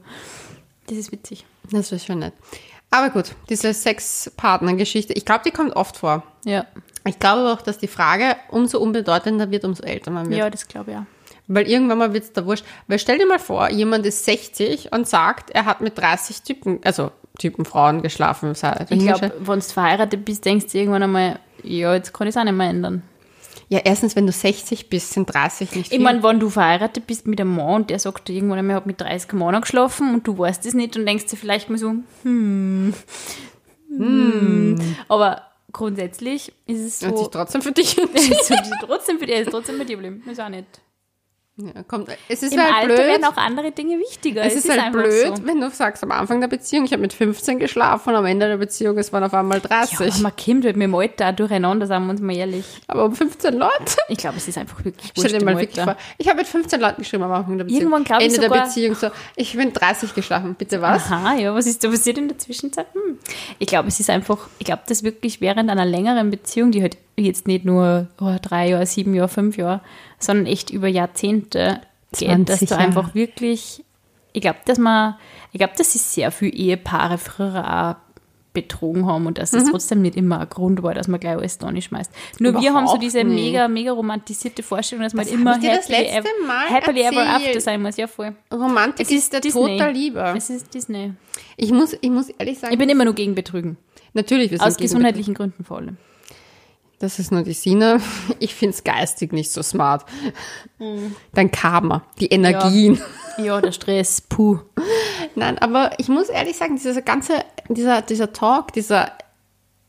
[0.88, 1.44] Das ist witzig.
[1.72, 2.32] Das wäre schon nett.
[2.90, 6.22] Aber gut, diese Sexpartner-Geschichte, ich glaube, die kommt oft vor.
[6.44, 6.64] Ja,
[7.06, 10.38] Ich glaube auch, dass die Frage umso unbedeutender wird, umso älter man wird.
[10.38, 11.02] ja das glaube ich auch.
[11.48, 12.64] Weil irgendwann mal wird es da wurscht.
[12.88, 16.80] Weil stell dir mal vor, jemand ist 60 und sagt, er hat mit 30 Typen,
[16.82, 18.52] also Typen Frauen geschlafen.
[18.52, 18.60] Ich
[18.98, 22.44] glaube, wenn du verheiratet bist, denkst du irgendwann einmal, ja, jetzt kann ich es auch
[22.44, 23.02] nicht mehr ändern.
[23.68, 25.98] Ja, erstens, wenn du 60 bist, sind 30 nicht viel.
[25.98, 28.80] Ich meine, wenn du verheiratet bist mit einem Mann und der sagt irgendwann einmal, ich
[28.80, 31.78] habe mit 30 Männern geschlafen und du weißt es nicht und denkst dir vielleicht mal
[31.78, 32.94] so, hm,
[33.88, 34.96] hm.
[35.08, 35.42] Aber
[35.76, 39.76] grundsätzlich ist es und sich so, trotzdem für dich ist trotzdem für dich, ist trotzdem
[39.76, 40.22] mit dir geblieben.
[40.28, 40.66] Ist auch nicht.
[41.58, 42.08] Ja, kommt.
[42.28, 42.98] Es ist Im halt Alter blöd.
[42.98, 44.44] werden auch andere Dinge wichtiger.
[44.44, 45.46] es, ist, halt einfach blöd, So.
[45.46, 48.46] wenn du sagst am Anfang der Beziehung, ich habe mit 15 geschlafen und am Ende
[48.46, 49.98] der Beziehung, es waren auf einmal Ja, 30.
[50.00, 52.66] aber man kommt halt mit dem Alter durcheinander, sagen wir uns mal ehrlich.
[52.88, 53.72] aber um 15 Leute.
[54.08, 55.96] Ich glaube, es ist einfach wirklich Stell dir mal wirklich vor.
[56.18, 57.80] Ich habe mit 15 Leuten geschrieben am Anfang der Beziehung.
[57.82, 61.10] Irgendwann glaub ich Ende der sogar- Beziehung so, ich bin 30 geschlafen, bitte was?
[61.10, 62.86] Aha, ja, was ist da passiert in der Zwischenzeit?
[62.92, 63.18] Hm.
[63.58, 66.98] Ich glaube, es ist einfach, ich glaube, dass wirklich während einer längeren Beziehung, die halt
[67.18, 69.80] jetzt nicht nur oh, drei Jahre, sieben Jahre, fünf Jahre,
[70.18, 71.80] sondern echt über Jahrzehnte
[72.12, 72.80] geht, 20 dass du Jahre.
[72.82, 73.84] einfach wirklich,
[74.32, 75.16] ich glaube, dass man,
[75.52, 77.64] ich glaube, dass sich sehr viele Ehepaare früher
[78.00, 78.06] auch
[78.52, 79.58] betrogen haben und dass Mhm.
[79.58, 82.10] es trotzdem nicht immer ein Grund war, dass man gleich alles da nicht schmeißt.
[82.38, 83.34] Nur wir haben so Überhaupt diese nicht.
[83.44, 87.00] mega, mega romantisierte Vorstellung, dass man Das halt immer das happily, letzte ever, Mal happily
[87.02, 87.46] ever erzählt.
[87.48, 87.98] after sein muss.
[87.98, 88.34] Ja, voll.
[88.50, 90.32] Romantik ist, der Tod der Liebe.
[90.34, 91.12] Es ist Disney.
[91.58, 93.76] Ich muss, ich muss ehrlich sagen, Ich bin immer nur gegen Betrügen.
[94.14, 95.98] natürlich, wir sind Aus gesundheitlichen Gründen vor allem.
[96.98, 98.00] Das ist nur die Sine.
[98.38, 100.04] Ich finde es geistig nicht so smart.
[101.32, 103.00] Dein Karma, die Energien.
[103.38, 104.58] Ja, der Stress, puh.
[105.34, 109.12] Nein, aber ich muss ehrlich sagen, dieser ganze, dieser, dieser Talk, dieser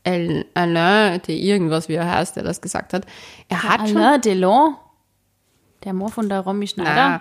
[0.04, 3.06] El- Alain, der irgendwas, wie er heißt, der das gesagt hat,
[3.48, 4.74] er hat schon, Alain Delon,
[5.84, 7.20] der Mann von der Romy na, Schneider.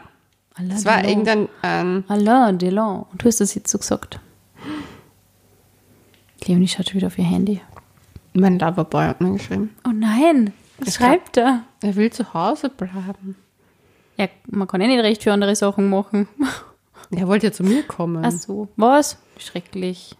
[0.55, 1.09] Alain das war Delon.
[1.09, 3.05] irgendein, ähm, Alain Delon.
[3.11, 4.19] Und du hast das jetzt so gesagt.
[6.45, 7.61] Leonie schaut schon wieder auf ihr Handy.
[8.39, 9.75] Mein Loverboy hat mir geschrieben.
[9.85, 11.63] Oh nein, was schreibt er?
[11.81, 13.35] Er will zu Hause bleiben.
[14.17, 16.27] Ja, man kann eh nicht recht für andere Sachen machen.
[17.09, 18.25] Er wollte ja zu mir kommen.
[18.25, 19.17] Ach so, was?
[19.37, 20.17] Schrecklich.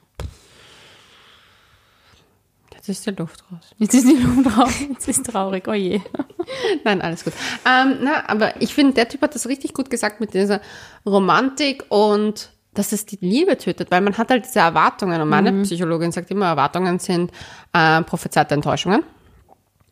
[2.73, 3.75] Jetzt ist die Luft raus.
[3.77, 5.99] Jetzt ist die Luft drauf, jetzt ist traurig, oh je.
[6.85, 7.33] Nein, alles gut.
[7.65, 10.61] Ähm, na, aber ich finde, der Typ hat das richtig gut gesagt mit dieser
[11.05, 15.21] Romantik und dass es die Liebe tötet, weil man hat halt diese Erwartungen.
[15.21, 17.31] Und meine Psychologin sagt immer, Erwartungen sind
[17.73, 19.03] äh, prophezeite Enttäuschungen,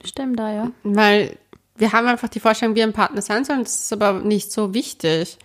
[0.03, 0.71] Stimmt da, ja.
[0.83, 1.37] weil
[1.77, 4.51] wir haben einfach die Vorstellung, wie ein Partner sein soll, und das ist aber nicht
[4.51, 5.37] so wichtig.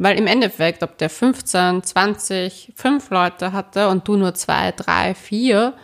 [0.00, 5.14] Weil im Endeffekt, ob der 15, 20, 5 Leute hatte und du nur zwei, drei,
[5.14, 5.74] vier,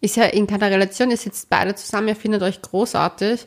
[0.00, 3.46] ist ja in keiner Relation, ihr sitzt beide zusammen, ihr findet euch großartig,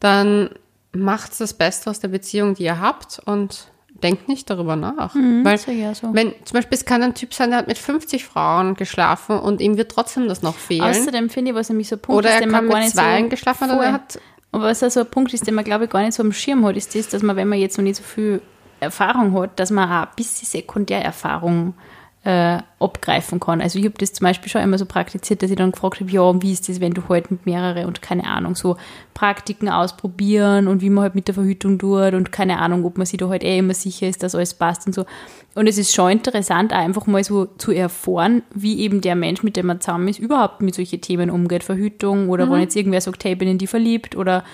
[0.00, 0.50] dann
[0.92, 3.20] macht's das Beste aus der Beziehung, die ihr habt.
[3.24, 3.68] Und
[4.02, 5.14] denkt nicht darüber nach.
[5.14, 6.14] Weil, ich auch so.
[6.14, 9.60] wenn zum Beispiel, es kann ein Typ sein, der hat mit 50 Frauen geschlafen und
[9.60, 10.82] ihm wird trotzdem das noch fehlen.
[10.82, 13.28] Außerdem finde ich, was nämlich so ein Punkt Oder ist, den man gar nicht so
[13.28, 13.84] geschlafen oder voll.
[13.84, 14.20] er hat
[14.52, 16.64] Aber was also ein Punkt ist, den man, glaube ich, gar nicht so am Schirm
[16.64, 18.42] hat, ist das, dass man, wenn man jetzt noch nicht so viel
[18.80, 21.74] Erfahrung hat, dass man auch ein bisschen Sekundärerfahrung
[22.22, 23.62] äh, abgreifen kann.
[23.62, 26.10] Also ich habe das zum Beispiel schon immer so praktiziert, dass ich dann gefragt habe,
[26.10, 28.76] ja, wie ist das, wenn du halt mit mehrere und keine Ahnung, so
[29.14, 33.06] Praktiken ausprobieren und wie man halt mit der Verhütung tut und keine Ahnung, ob man
[33.06, 35.06] sich da halt eh immer sicher ist, dass alles passt und so.
[35.54, 39.56] Und es ist schon interessant, einfach mal so zu erfahren, wie eben der Mensch, mit
[39.56, 41.64] dem man zusammen ist, überhaupt mit solchen Themen umgeht.
[41.64, 44.44] Verhütung oder wenn jetzt irgendwer sagt, hey, bin in die verliebt oder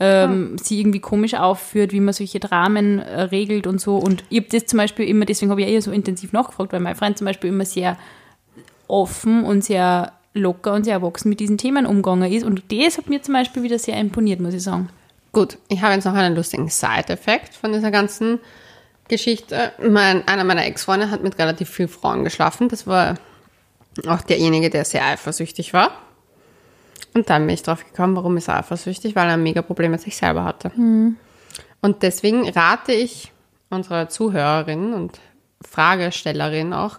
[0.00, 3.96] ähm, sie irgendwie komisch aufführt, wie man solche Dramen äh, regelt und so.
[3.96, 6.72] Und ich habe das zum Beispiel immer, deswegen habe ich ja eher so intensiv nachgefragt,
[6.72, 7.96] weil mein Freund zum Beispiel immer sehr
[8.88, 12.44] offen und sehr locker und sehr erwachsen mit diesen Themen umgegangen ist.
[12.44, 14.88] Und das hat mir zum Beispiel wieder sehr imponiert, muss ich sagen.
[15.32, 18.38] Gut, ich habe jetzt noch einen lustigen Side-Effekt von dieser ganzen
[19.08, 19.72] Geschichte.
[19.78, 22.68] Mein, einer meiner Ex-Freunde hat mit relativ vielen Frauen geschlafen.
[22.68, 23.14] Das war
[24.06, 25.92] auch derjenige, der sehr eifersüchtig war.
[27.14, 29.14] Und dann bin ich drauf gekommen, warum ist er eifersüchtig?
[29.14, 30.70] Weil er ein mega Problem mit sich selber hatte.
[31.80, 33.32] Und deswegen rate ich
[33.70, 35.20] unserer Zuhörerin und
[35.62, 36.98] Fragestellerin auch,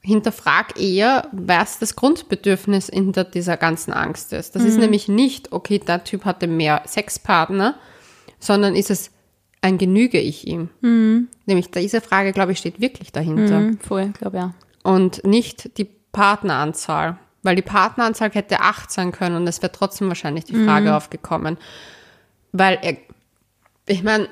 [0.00, 4.54] hinterfrag eher, was das Grundbedürfnis hinter dieser ganzen Angst ist.
[4.54, 7.76] Das ist nämlich nicht, okay, der Typ hatte mehr Sexpartner,
[8.38, 9.10] sondern ist es,
[9.62, 10.68] ein genüge ich ihm?
[11.46, 13.60] Nämlich diese Frage, glaube ich, steht wirklich dahinter.
[13.60, 14.54] Mhm, voll, glaube ja.
[14.82, 17.16] Und nicht die Partneranzahl.
[17.44, 21.58] Weil die Partneranzahl hätte acht sein können und es wäre trotzdem wahrscheinlich die Frage aufgekommen.
[22.50, 22.96] Weil er,
[23.86, 24.28] ich meine,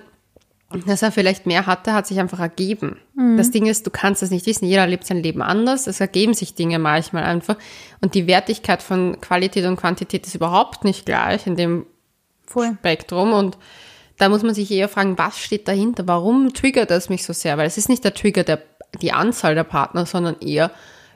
[0.86, 2.98] dass er vielleicht mehr hatte, hat sich einfach ergeben.
[3.36, 4.64] Das Ding ist, du kannst es nicht wissen.
[4.64, 5.86] Jeder lebt sein Leben anders.
[5.86, 7.56] Es ergeben sich Dinge manchmal einfach.
[8.00, 11.86] Und die Wertigkeit von Qualität und Quantität ist überhaupt nicht gleich in dem
[12.46, 12.72] Voll.
[12.78, 13.32] Spektrum.
[13.32, 13.58] Und
[14.18, 16.06] da muss man sich eher fragen, was steht dahinter?
[16.08, 17.58] Warum triggert das mich so sehr?
[17.58, 18.62] Weil es ist nicht der Trigger der,
[19.00, 20.70] die Anzahl der Partner, sondern eher,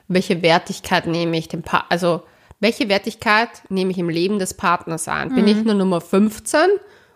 [0.07, 2.23] welche Wertigkeit nehme ich dem Pa also
[2.59, 5.35] welche Wertigkeit nehme ich im Leben des Partners an?
[5.35, 6.59] Bin ich nur Nummer 15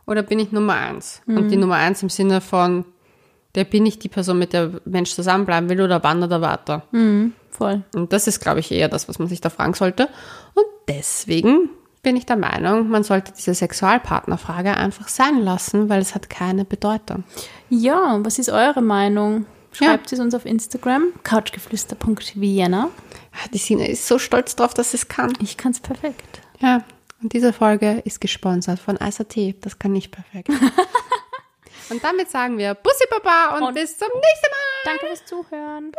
[0.05, 1.23] oder bin ich Nummer 1?
[1.25, 2.85] Und die Nummer 1 im Sinne von,
[3.55, 6.83] der bin ich die Person, mit der Mensch zusammenbleiben will oder wandert er weiter?
[7.49, 7.81] Voll.
[7.95, 10.09] Und das ist, glaube ich, eher das, was man sich da fragen sollte.
[10.53, 11.69] Und deswegen
[12.03, 16.65] bin ich der Meinung, man sollte diese Sexualpartnerfrage einfach sein lassen, weil es hat keine
[16.65, 17.23] Bedeutung.
[17.69, 19.45] Ja, was ist eure Meinung?
[19.73, 22.89] Schreibt es uns auf Instagram, couchgeflüster.vienna.
[23.53, 25.33] Die Sina ist so stolz drauf, dass sie es kann.
[25.41, 26.41] Ich kann es perfekt.
[26.59, 26.83] Ja,
[27.21, 29.55] und diese Folge ist gesponsert von ISAT.
[29.61, 30.49] Das kann nicht perfekt.
[31.89, 34.83] und damit sagen wir Bussi Baba und, Und- bis zum nächsten Mal.
[34.85, 35.91] Danke fürs Zuhören.